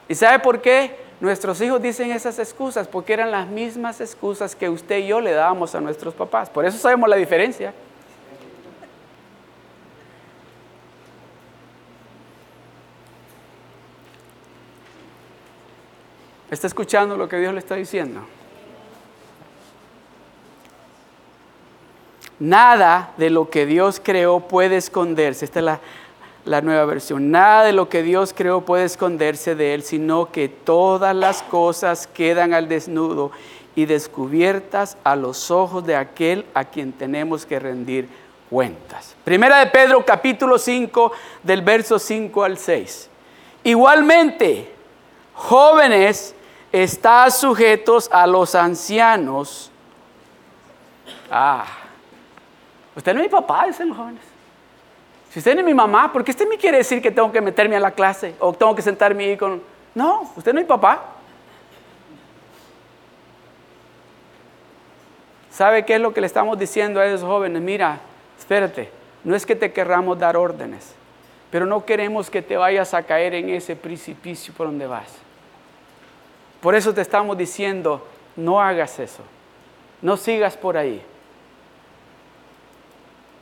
¿Y 0.09 0.15
sabe 0.15 0.39
por 0.39 0.61
qué? 0.61 0.97
Nuestros 1.19 1.61
hijos 1.61 1.81
dicen 1.81 2.11
esas 2.11 2.39
excusas 2.39 2.87
porque 2.87 3.13
eran 3.13 3.31
las 3.31 3.47
mismas 3.47 4.01
excusas 4.01 4.55
que 4.55 4.67
usted 4.67 4.97
y 4.97 5.07
yo 5.07 5.21
le 5.21 5.31
dábamos 5.31 5.75
a 5.75 5.79
nuestros 5.79 6.13
papás. 6.13 6.49
Por 6.49 6.65
eso 6.65 6.77
sabemos 6.77 7.07
la 7.07 7.15
diferencia. 7.15 7.73
¿Está 16.53 16.67
escuchando 16.67 17.17
lo 17.17 17.27
que 17.27 17.37
Dios 17.37 17.51
le 17.51 17.59
está 17.59 17.73
diciendo? 17.73 18.21
Nada 22.39 23.11
de 23.17 23.31
lo 23.31 23.49
que 23.49 23.65
Dios 23.65 23.99
creó 24.03 24.41
puede 24.41 24.77
esconderse. 24.77 25.45
Esta 25.45 25.59
es 25.59 25.65
la, 25.65 25.79
la, 26.45 26.61
nueva 26.61 26.85
versión. 26.85 27.31
Nada 27.31 27.63
de 27.63 27.73
lo 27.73 27.89
que 27.89 28.03
Dios 28.03 28.33
creó 28.37 28.61
puede 28.61 28.85
esconderse 28.85 29.55
de 29.55 29.73
Él, 29.73 29.81
sino 29.81 30.31
que 30.31 30.47
todas 30.47 31.15
las 31.15 31.41
cosas 31.41 32.05
quedan 32.05 32.53
al 32.53 32.67
desnudo 32.67 33.31
y 33.75 33.85
descubiertas 33.85 34.97
a 35.03 35.15
los 35.15 35.49
ojos 35.49 35.83
de 35.85 35.95
aquel 35.95 36.45
a 36.53 36.65
quien 36.65 36.93
tenemos 36.93 37.47
que 37.47 37.59
rendir 37.59 38.07
cuentas. 38.51 39.15
Primera 39.23 39.57
de 39.57 39.67
Pedro 39.71 40.05
capítulo 40.05 40.59
5 40.59 41.11
del 41.41 41.63
verso 41.63 41.97
5 41.97 42.43
al 42.43 42.59
6. 42.59 43.09
Igualmente, 43.63 44.71
jóvenes, 45.33 46.35
está 46.73 47.29
sujetos 47.29 48.09
a 48.11 48.25
los 48.25 48.55
ancianos. 48.55 49.71
Ah, 51.29 51.65
usted 52.95 53.13
no 53.13 53.19
es 53.21 53.27
mi 53.27 53.29
papá, 53.29 53.67
dicen 53.67 53.89
los 53.89 53.97
jóvenes. 53.97 54.23
Si 55.29 55.39
usted 55.39 55.53
no 55.53 55.61
es 55.61 55.65
mi 55.65 55.73
mamá, 55.73 56.11
¿por 56.11 56.23
qué 56.23 56.31
usted 56.31 56.47
me 56.47 56.57
quiere 56.57 56.77
decir 56.77 57.01
que 57.01 57.11
tengo 57.11 57.31
que 57.31 57.41
meterme 57.41 57.75
a 57.75 57.79
la 57.79 57.91
clase 57.91 58.35
o 58.39 58.51
tengo 58.53 58.75
que 58.75 58.81
sentarme 58.81 59.25
ahí 59.25 59.37
con... 59.37 59.61
No, 59.93 60.31
usted 60.35 60.51
no 60.51 60.59
es 60.59 60.65
mi 60.65 60.67
papá. 60.67 61.03
¿Sabe 65.51 65.85
qué 65.85 65.95
es 65.95 66.01
lo 66.01 66.11
que 66.11 66.21
le 66.21 66.27
estamos 66.27 66.57
diciendo 66.57 66.99
a 66.99 67.05
esos 67.05 67.21
jóvenes? 67.21 67.61
Mira, 67.61 67.99
espérate, 68.39 68.89
no 69.23 69.35
es 69.35 69.45
que 69.45 69.55
te 69.55 69.71
querramos 69.71 70.17
dar 70.17 70.35
órdenes, 70.35 70.95
pero 71.51 71.67
no 71.67 71.85
queremos 71.85 72.31
que 72.31 72.41
te 72.41 72.57
vayas 72.57 72.95
a 72.95 73.03
caer 73.03 73.35
en 73.35 73.49
ese 73.49 73.75
precipicio 73.75 74.51
por 74.55 74.65
donde 74.65 74.87
vas. 74.87 75.22
Por 76.63 76.75
eso 76.75 76.93
te 76.93 77.01
estamos 77.01 77.37
diciendo, 77.37 78.07
no 78.37 78.61
hagas 78.61 78.97
eso. 78.97 79.21
No 80.01 80.15
sigas 80.15 80.55
por 80.55 80.77
ahí. 80.77 81.03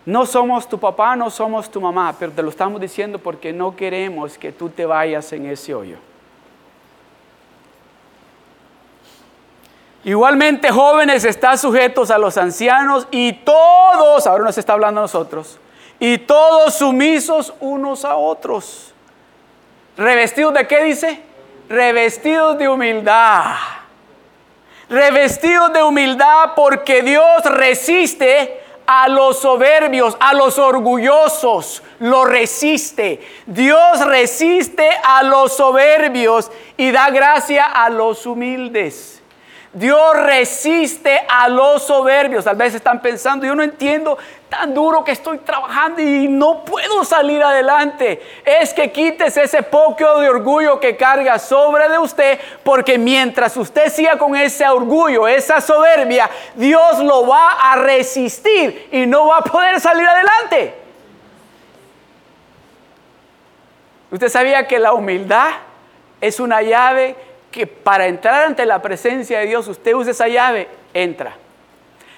No 0.07 0.25
somos 0.25 0.67
tu 0.67 0.79
papá, 0.79 1.15
no 1.15 1.29
somos 1.29 1.69
tu 1.69 1.79
mamá, 1.79 2.15
pero 2.17 2.31
te 2.31 2.41
lo 2.41 2.49
estamos 2.49 2.81
diciendo 2.81 3.19
porque 3.19 3.53
no 3.53 3.75
queremos 3.75 4.39
que 4.39 4.51
tú 4.51 4.69
te 4.69 4.87
vayas 4.87 5.31
en 5.33 5.45
ese 5.45 5.75
hoyo. 5.75 5.97
Igualmente 10.03 10.71
jóvenes 10.71 11.23
están 11.23 11.59
sujetos 11.59 12.09
a 12.09 12.17
los 12.17 12.35
ancianos 12.39 13.07
y 13.11 13.33
todos, 13.33 14.25
ahora 14.25 14.45
nos 14.45 14.57
está 14.57 14.73
hablando 14.73 14.99
a 14.99 15.03
nosotros, 15.03 15.59
y 15.99 16.17
todos 16.17 16.73
sumisos 16.73 17.53
unos 17.59 18.03
a 18.03 18.15
otros. 18.15 18.95
¿Revestidos 19.95 20.55
de 20.55 20.65
qué 20.65 20.83
dice? 20.85 21.30
Revestidos 21.71 22.57
de 22.57 22.69
humildad. 22.69 23.55
Revestidos 24.89 25.71
de 25.71 25.81
humildad 25.81 26.51
porque 26.55 27.01
Dios 27.01 27.45
resiste 27.45 28.61
a 28.85 29.07
los 29.07 29.39
soberbios, 29.39 30.17
a 30.19 30.33
los 30.33 30.59
orgullosos, 30.59 31.81
lo 31.99 32.25
resiste. 32.25 33.25
Dios 33.45 34.05
resiste 34.05 34.89
a 35.03 35.23
los 35.23 35.55
soberbios 35.55 36.51
y 36.75 36.91
da 36.91 37.09
gracia 37.09 37.65
a 37.65 37.89
los 37.89 38.25
humildes. 38.25 39.23
Dios 39.71 40.17
resiste 40.17 41.21
a 41.29 41.47
los 41.47 41.83
soberbios. 41.83 42.43
Tal 42.43 42.57
vez 42.57 42.75
están 42.75 43.01
pensando, 43.01 43.45
yo 43.45 43.55
no 43.55 43.63
entiendo 43.63 44.17
tan 44.51 44.73
duro 44.73 45.01
que 45.01 45.13
estoy 45.13 45.37
trabajando 45.37 46.01
y 46.01 46.27
no 46.27 46.65
puedo 46.65 47.05
salir 47.05 47.41
adelante. 47.41 48.21
Es 48.43 48.73
que 48.73 48.91
quites 48.91 49.37
ese 49.37 49.63
poco 49.63 50.19
de 50.19 50.27
orgullo 50.27 50.77
que 50.77 50.97
carga 50.97 51.39
sobre 51.39 51.87
de 51.87 51.97
usted, 51.97 52.37
porque 52.61 52.97
mientras 52.97 53.55
usted 53.55 53.89
siga 53.89 54.17
con 54.17 54.35
ese 54.35 54.67
orgullo, 54.67 55.25
esa 55.25 55.61
soberbia, 55.61 56.29
Dios 56.53 56.99
lo 56.99 57.25
va 57.25 57.71
a 57.71 57.77
resistir 57.77 58.89
y 58.91 59.05
no 59.05 59.27
va 59.27 59.37
a 59.37 59.41
poder 59.41 59.79
salir 59.79 60.05
adelante. 60.05 60.73
Usted 64.11 64.27
sabía 64.27 64.67
que 64.67 64.79
la 64.79 64.91
humildad 64.91 65.51
es 66.19 66.41
una 66.41 66.61
llave 66.61 67.15
que 67.51 67.67
para 67.67 68.05
entrar 68.05 68.47
ante 68.47 68.65
la 68.65 68.81
presencia 68.81 69.39
de 69.39 69.45
Dios, 69.45 69.65
usted 69.69 69.93
usa 69.93 70.11
esa 70.11 70.27
llave, 70.27 70.67
entra. 70.93 71.37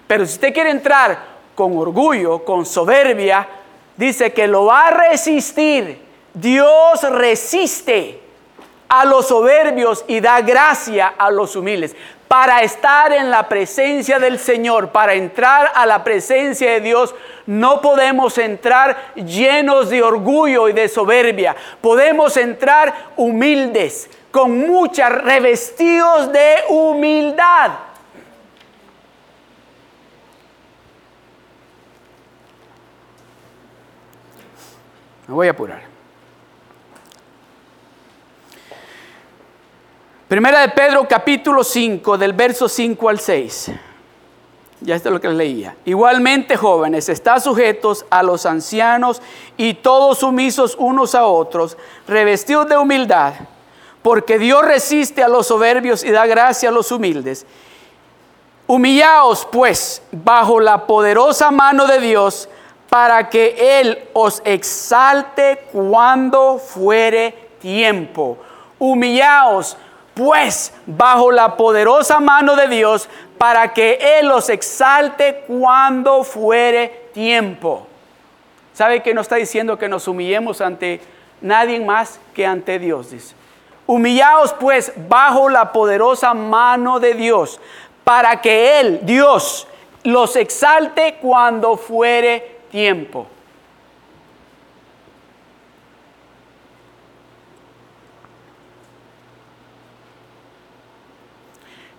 Pero 0.08 0.26
si 0.26 0.34
usted 0.34 0.52
quiere 0.52 0.72
entrar 0.72 1.33
con 1.56 1.78
orgullo, 1.78 2.44
con 2.44 2.66
soberbia, 2.66 3.48
dice 3.96 4.34
que 4.34 4.48
lo 4.48 4.66
va 4.66 4.88
a 4.88 5.10
resistir. 5.10 6.02
Dios 6.34 7.04
resiste 7.12 8.20
a 8.90 9.06
los 9.06 9.28
soberbios 9.28 10.04
y 10.08 10.20
da 10.20 10.42
gracia 10.42 11.14
a 11.18 11.32
los 11.32 11.56
humildes. 11.56 11.96
Para 12.28 12.64
estar 12.64 13.12
en 13.12 13.30
la 13.30 13.48
presencia 13.48 14.18
del 14.18 14.40
Señor, 14.40 14.90
para 14.90 15.14
entrar 15.14 15.72
a 15.76 15.86
la 15.86 16.04
presencia 16.04 16.72
de 16.72 16.82
Dios, 16.82 17.14
no 17.46 17.82
podemos 17.82 18.38
entrar 18.40 19.14
llenos 19.16 19.90
de 19.90 20.02
orgullo 20.02 20.68
y 20.68 20.74
de 20.74 20.90
soberbia. 20.90 21.56
Podemos 21.82 22.38
entrar 22.38 23.12
humildes, 23.16 24.10
con 24.32 24.58
muchas 24.58 25.12
revestidos 25.12 26.32
de 26.32 26.56
humildad. 26.70 27.72
Me 35.34 35.38
voy 35.38 35.48
a 35.48 35.52
apurar. 35.52 35.82
Primera 40.28 40.62
de 40.62 40.70
Pedro 40.70 41.08
capítulo 41.08 41.64
5 41.64 42.20
del 42.20 42.34
verso 42.34 42.70
5 42.70 43.10
al 43.10 43.20
6. 43.20 43.72
Ya 44.82 44.94
esto 44.94 45.10
es 45.10 45.14
lo 45.14 45.20
que 45.20 45.30
leía. 45.30 45.76
Igualmente, 45.86 46.56
jóvenes, 46.56 47.10
está 47.10 47.40
sujetos 47.40 48.06
a 48.12 48.22
los 48.22 48.46
ancianos 48.46 49.24
y 49.58 49.74
todos 49.74 50.20
sumisos 50.20 50.76
unos 50.78 51.16
a 51.16 51.26
otros, 51.26 51.80
revestidos 52.08 52.70
de 52.70 52.78
humildad, 52.78 53.34
porque 54.04 54.38
Dios 54.38 54.64
resiste 54.64 55.24
a 55.24 55.30
los 55.30 55.48
soberbios 55.48 56.04
y 56.04 56.12
da 56.12 56.28
gracia 56.28 56.70
a 56.70 56.72
los 56.72 56.92
humildes. 56.92 57.48
Humillaos, 58.68 59.48
pues, 59.52 60.04
bajo 60.12 60.60
la 60.60 60.86
poderosa 60.86 61.50
mano 61.50 61.88
de 61.88 62.00
Dios, 62.00 62.48
para 62.94 63.28
que 63.28 63.80
Él 63.80 64.08
os 64.14 64.40
exalte 64.46 65.64
cuando 65.72 66.60
fuere 66.60 67.34
tiempo. 67.60 68.38
Humillaos 68.78 69.76
pues 70.14 70.72
bajo 70.86 71.32
la 71.32 71.58
poderosa 71.58 72.20
mano 72.20 72.56
de 72.56 72.68
Dios 72.68 73.10
para 73.40 73.74
que 73.74 73.98
Él 74.20 74.28
los 74.28 74.48
exalte 74.50 75.44
cuando 75.48 76.24
fuere 76.24 77.10
tiempo. 77.16 77.88
¿Sabe 78.76 79.02
que 79.02 79.16
no 79.16 79.22
está 79.22 79.38
diciendo 79.38 79.80
que 79.80 79.90
nos 79.90 80.08
humillemos 80.08 80.62
ante 80.62 81.02
nadie 81.42 81.80
más 81.80 82.20
que 82.36 82.46
ante 82.46 82.78
Dios? 82.78 83.10
Dice. 83.10 83.34
Humillaos 83.88 84.54
pues 84.54 84.94
bajo 85.10 85.50
la 85.50 85.72
poderosa 85.72 86.36
mano 86.36 87.00
de 87.00 87.16
Dios 87.16 87.60
para 88.04 88.40
que 88.40 88.80
Él, 88.80 89.00
Dios, 89.02 89.68
los 90.04 90.36
exalte 90.36 91.16
cuando 91.20 91.76
fuere 91.76 92.53
tiempo. 92.74 93.28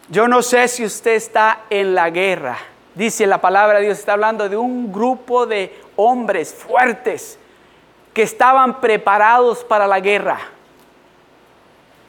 Yo 0.08 0.28
no 0.28 0.42
sé 0.42 0.68
si 0.68 0.84
usted 0.84 1.12
está 1.12 1.60
en 1.70 1.94
la 1.94 2.10
guerra 2.10 2.58
Dice 2.94 3.26
la 3.26 3.40
palabra 3.40 3.78
de 3.78 3.86
Dios, 3.86 3.98
está 3.98 4.12
hablando 4.12 4.48
de 4.48 4.56
un 4.56 4.92
grupo 4.92 5.46
de 5.46 5.76
hombres 5.96 6.54
fuertes 6.54 7.38
que 8.12 8.22
estaban 8.22 8.80
preparados 8.80 9.64
para 9.64 9.88
la 9.88 9.98
guerra, 9.98 10.38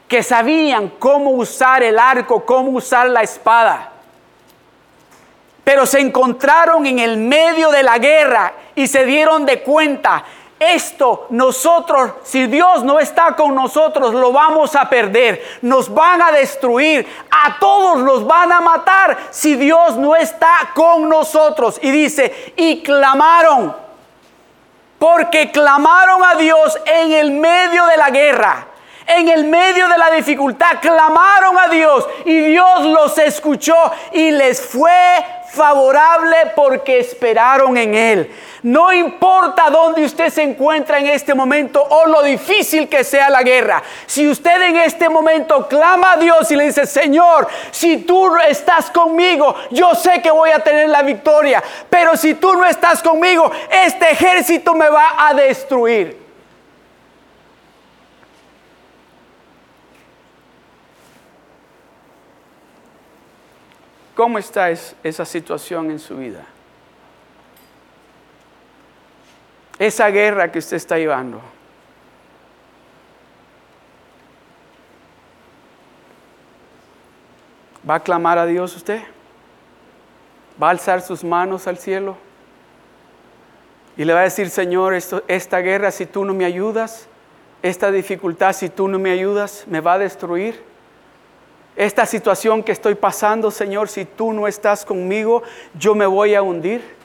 que 0.07 0.22
sabían 0.22 0.89
cómo 0.99 1.32
usar 1.32 1.82
el 1.82 1.97
arco, 1.97 2.45
cómo 2.45 2.70
usar 2.70 3.09
la 3.09 3.24
espada. 3.24 3.93
Pero 5.63 5.88
se 5.88 5.99
encontraron 5.99 6.86
en 6.86 6.99
el 6.99 7.18
medio 7.18 7.72
de 7.72 7.82
la 7.82 7.97
guerra 7.97 8.53
y 8.76 8.86
se 8.86 9.05
dieron 9.05 9.43
de 9.47 9.63
cuenta 9.63 10.24
esto 10.60 11.28
nosotros, 11.32 12.12
si 12.24 12.47
Dios 12.47 12.84
no 12.84 12.99
está 12.99 13.36
con 13.36 13.53
nosotros, 13.53 14.14
lo 14.14 14.32
vamos 14.32 14.76
a 14.76 14.89
perder. 14.89 15.43
Nos 15.62 15.93
van 15.93 16.22
a 16.22 16.32
destruir. 16.32 17.06
A 17.30 17.60
todos 17.60 17.99
los 17.99 18.26
van 18.26 18.51
a 18.51 18.62
matar 18.62 19.18
si 19.32 19.56
Dios 19.56 19.97
no 19.97 20.16
está 20.16 20.72
con 20.74 21.10
nosotros. 21.10 21.78
Y 21.82 21.91
dice, 21.91 22.53
y 22.56 22.82
clamaron. 22.84 23.76
Porque 24.97 25.51
clamaron 25.51 26.24
a 26.24 26.36
Dios 26.36 26.80
en 26.86 27.12
el 27.12 27.32
medio 27.32 27.86
de 27.88 27.97
la 27.97 28.10
guerra. 28.10 28.68
En 29.08 29.28
el 29.28 29.43
medio 29.43 29.88
de 29.88 29.97
la 29.97 30.10
dificultad 30.12 30.80
clamaron 30.82 31.60
a 31.60 31.68
Dios 31.68 32.08
y 32.26 32.39
Dios 32.39 32.86
los 32.86 33.16
escuchó 33.20 33.76
y 34.12 34.32
les 34.32 34.60
fue 34.60 35.24
favorable 35.56 36.36
porque 36.56 36.99
esperaron 36.99 37.78
en 37.78 37.95
Él. 37.95 38.32
No 38.64 38.91
importa 38.91 39.70
dónde 39.70 40.03
usted 40.03 40.30
se 40.30 40.41
encuentra 40.41 40.99
en 40.99 41.08
este 41.08 41.34
momento 41.34 41.82
o 41.82 42.08
lo 42.08 42.24
difícil 42.24 42.89
que 42.89 43.03
sea 43.03 43.30
la 43.30 43.43
guerra. 43.43 43.82
Si 44.06 44.28
usted 44.28 44.62
en 44.62 44.78
este 44.78 45.08
momento 45.08 45.68
clama 45.68 46.14
a 46.14 46.18
Dios 46.18 46.49
y 46.51 46.56
le 46.56 46.66
dice, 46.66 46.86
Señor, 46.86 47.47
si 47.72 47.97
tú 47.97 48.36
estás 48.38 48.89
conmigo, 48.89 49.56
yo 49.72 49.93
sé 49.95 50.22
que 50.22 50.32
voy 50.32 50.49
a 50.49 50.60
tener 50.60 50.89
la 50.89 51.03
victoria. 51.03 51.64
Pero 51.89 52.18
si 52.18 52.34
tú 52.34 52.53
no 52.56 52.66
estás 52.66 53.01
conmigo, 53.01 53.51
este 53.86 54.12
ejército 54.12 54.74
me 54.74 54.89
va 54.89 55.28
a 55.28 55.34
destruir. 55.34 56.24
¿Cómo 64.16 64.38
está 64.39 64.72
esa 64.72 65.26
situación 65.26 65.91
en 65.91 65.99
su 65.99 66.18
vida? 66.18 66.45
Esa 69.78 70.09
guerra 70.09 70.49
que 70.51 70.59
usted 70.59 70.78
está 70.78 70.97
llevando. 70.97 71.41
¿Va 77.88 77.95
a 77.95 77.99
clamar 77.99 78.38
a 78.38 78.45
Dios 78.45 78.76
usted? 78.76 79.01
¿Va 80.61 80.68
a 80.68 80.72
alzar 80.72 81.01
sus 81.01 81.24
manos 81.24 81.68
al 81.68 81.78
cielo? 81.78 82.16
Y 83.97 84.05
le 84.05 84.13
va 84.13 84.22
a 84.22 84.24
decir, 84.24 84.49
Señor, 84.49 84.93
esta 84.93 85.59
guerra 85.59 85.91
si 85.91 86.05
tú 86.05 86.24
no 86.24 86.34
me 86.34 86.45
ayudas, 86.45 87.07
esta 87.61 87.91
dificultad 87.91 88.53
si 88.53 88.70
tú 88.70 88.88
no 88.88 88.97
me 88.97 89.11
ayudas, 89.11 89.66
me 89.68 89.82
va 89.82 89.93
a 89.93 89.99
destruir. 89.99 90.74
Esta 91.76 92.05
situación 92.05 92.63
que 92.63 92.71
estoy 92.71 92.95
pasando, 92.95 93.51
Señor, 93.51 93.89
si 93.89 94.05
tú 94.05 94.32
no 94.32 94.47
estás 94.47 94.86
conmigo, 94.86 95.43
yo 95.78 95.93
me 95.93 96.05
voy 96.05 96.34
a 96.34 96.41
hundir. 96.41 96.95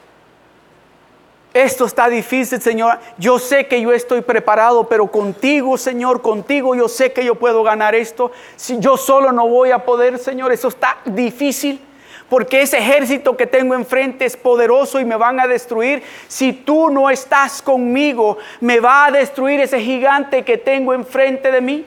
Esto 1.53 1.85
está 1.85 2.09
difícil, 2.09 2.63
Señor. 2.63 3.01
Yo 3.19 3.41
sé 3.41 3.67
que 3.67 3.81
yo 3.81 3.93
estoy 3.93 4.21
preparado, 4.21 4.89
pero 4.89 5.09
contigo, 5.09 5.77
Señor, 5.77 6.23
contigo 6.23 6.77
yo 6.77 6.89
sé 6.89 7.13
que 7.13 7.25
yo 7.25 7.35
puedo 7.35 7.65
ganar 7.65 7.97
esto. 7.97 8.31
Si 8.55 8.79
yo 8.79 8.97
solo 8.97 9.33
no 9.33 9.49
voy 9.49 9.73
a 9.73 9.85
poder, 9.85 10.19
Señor, 10.19 10.53
eso 10.53 10.69
está 10.69 10.99
difícil. 11.05 11.81
Porque 12.29 12.63
ese 12.63 12.79
ejército 12.79 13.37
que 13.37 13.49
tengo 13.49 13.75
enfrente 13.75 14.25
es 14.25 14.37
poderoso 14.37 15.01
y 15.01 15.05
me 15.05 15.17
van 15.17 15.41
a 15.41 15.49
destruir. 15.49 16.05
Si 16.29 16.53
tú 16.53 16.89
no 16.89 17.11
estás 17.11 17.61
conmigo, 17.61 18.39
me 18.61 18.79
va 18.79 19.07
a 19.07 19.11
destruir 19.11 19.59
ese 19.59 19.81
gigante 19.81 20.45
que 20.45 20.57
tengo 20.57 20.95
enfrente 20.95 21.51
de 21.51 21.61
mí. 21.61 21.85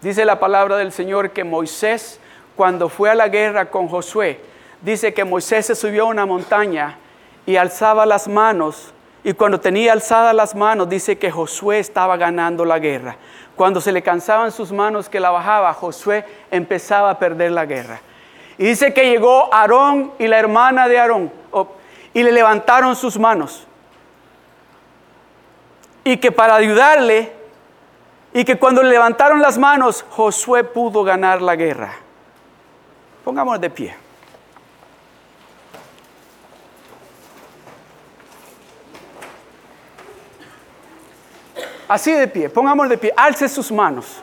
Dice 0.00 0.24
la 0.24 0.38
palabra 0.38 0.76
del 0.76 0.92
Señor 0.92 1.30
que 1.30 1.42
Moisés, 1.42 2.20
cuando 2.54 2.88
fue 2.88 3.10
a 3.10 3.14
la 3.14 3.28
guerra 3.28 3.66
con 3.66 3.88
Josué, 3.88 4.40
dice 4.80 5.12
que 5.12 5.24
Moisés 5.24 5.66
se 5.66 5.74
subió 5.74 6.04
a 6.04 6.06
una 6.06 6.24
montaña 6.24 6.98
y 7.46 7.56
alzaba 7.56 8.06
las 8.06 8.28
manos. 8.28 8.92
Y 9.24 9.32
cuando 9.32 9.58
tenía 9.58 9.92
alzadas 9.92 10.34
las 10.34 10.54
manos, 10.54 10.88
dice 10.88 11.18
que 11.18 11.30
Josué 11.30 11.80
estaba 11.80 12.16
ganando 12.16 12.64
la 12.64 12.78
guerra. 12.78 13.16
Cuando 13.56 13.80
se 13.80 13.90
le 13.90 14.02
cansaban 14.02 14.52
sus 14.52 14.70
manos 14.70 15.08
que 15.08 15.18
la 15.18 15.30
bajaba, 15.30 15.74
Josué 15.74 16.24
empezaba 16.50 17.10
a 17.10 17.18
perder 17.18 17.50
la 17.50 17.66
guerra. 17.66 18.00
Y 18.56 18.64
dice 18.64 18.94
que 18.94 19.10
llegó 19.10 19.52
Aarón 19.52 20.12
y 20.18 20.28
la 20.28 20.38
hermana 20.38 20.86
de 20.86 20.98
Aarón 20.98 21.32
y 22.14 22.22
le 22.22 22.32
levantaron 22.32 22.94
sus 22.94 23.18
manos. 23.18 23.66
Y 26.04 26.18
que 26.18 26.30
para 26.30 26.54
ayudarle 26.54 27.32
y 28.38 28.44
que 28.44 28.56
cuando 28.56 28.84
le 28.84 28.90
levantaron 28.90 29.42
las 29.42 29.58
manos, 29.58 30.04
Josué 30.10 30.62
pudo 30.62 31.02
ganar 31.02 31.42
la 31.42 31.56
guerra. 31.56 31.92
Pongámonos 33.24 33.60
de 33.60 33.68
pie. 33.68 33.96
Así 41.88 42.12
de 42.12 42.28
pie, 42.28 42.48
pongámonos 42.48 42.90
de 42.90 42.98
pie, 42.98 43.12
alce 43.16 43.48
sus 43.48 43.72
manos. 43.72 44.22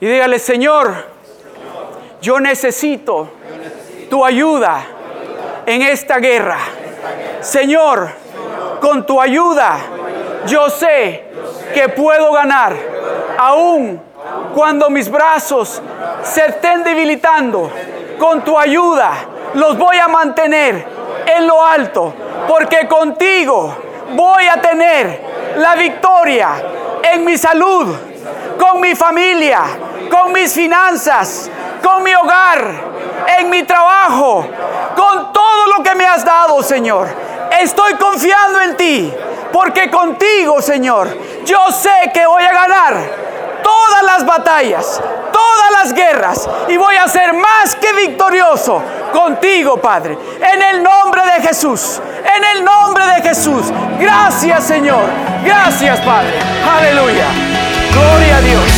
Y 0.00 0.06
dígale, 0.06 0.38
Señor, 0.38 1.08
yo 2.22 2.40
necesito 2.40 3.28
tu 4.08 4.24
ayuda 4.24 4.82
en 5.66 5.82
esta 5.82 6.20
guerra. 6.20 6.56
Señor, 7.42 8.24
con 8.86 9.04
tu 9.04 9.20
ayuda, 9.20 9.78
yo 10.46 10.70
sé 10.70 11.24
que 11.74 11.88
puedo 11.88 12.30
ganar, 12.30 12.72
aún 13.36 14.00
cuando 14.54 14.88
mis 14.90 15.10
brazos 15.10 15.82
se 16.22 16.46
estén 16.46 16.84
debilitando. 16.84 17.68
Con 18.16 18.44
tu 18.44 18.56
ayuda 18.56 19.10
los 19.54 19.76
voy 19.76 19.96
a 19.96 20.06
mantener 20.06 20.86
en 21.26 21.48
lo 21.48 21.66
alto, 21.66 22.14
porque 22.46 22.86
contigo 22.86 23.76
voy 24.14 24.46
a 24.46 24.60
tener 24.60 25.20
la 25.56 25.74
victoria 25.74 26.50
en 27.12 27.24
mi 27.24 27.36
salud, 27.36 27.92
con 28.56 28.80
mi 28.80 28.94
familia, 28.94 29.62
con 30.08 30.30
mis 30.30 30.52
finanzas, 30.52 31.50
con 31.82 32.04
mi 32.04 32.14
hogar, 32.14 32.70
en 33.36 33.50
mi 33.50 33.64
trabajo, 33.64 34.46
con 34.94 35.32
todo 35.32 35.66
lo 35.76 35.82
que 35.82 35.92
me 35.96 36.06
has 36.06 36.24
dado, 36.24 36.62
Señor. 36.62 37.25
Estoy 37.60 37.94
confiando 37.94 38.60
en 38.60 38.76
ti, 38.76 39.12
porque 39.52 39.90
contigo, 39.90 40.60
Señor, 40.60 41.08
yo 41.44 41.70
sé 41.70 42.10
que 42.12 42.26
voy 42.26 42.42
a 42.42 42.52
ganar 42.52 43.26
todas 43.62 44.02
las 44.02 44.26
batallas, 44.26 45.00
todas 45.32 45.70
las 45.72 45.92
guerras 45.92 46.48
y 46.68 46.76
voy 46.76 46.96
a 46.96 47.08
ser 47.08 47.32
más 47.32 47.74
que 47.76 47.92
victorioso 47.94 48.82
contigo, 49.12 49.78
Padre. 49.78 50.18
En 50.40 50.62
el 50.62 50.82
nombre 50.82 51.22
de 51.24 51.48
Jesús, 51.48 52.00
en 52.36 52.44
el 52.56 52.64
nombre 52.64 53.04
de 53.06 53.22
Jesús. 53.22 53.72
Gracias, 53.98 54.64
Señor. 54.64 55.04
Gracias, 55.44 55.98
Padre. 56.00 56.38
Aleluya. 56.78 57.26
Gloria 57.92 58.36
a 58.36 58.40
Dios. 58.40 58.75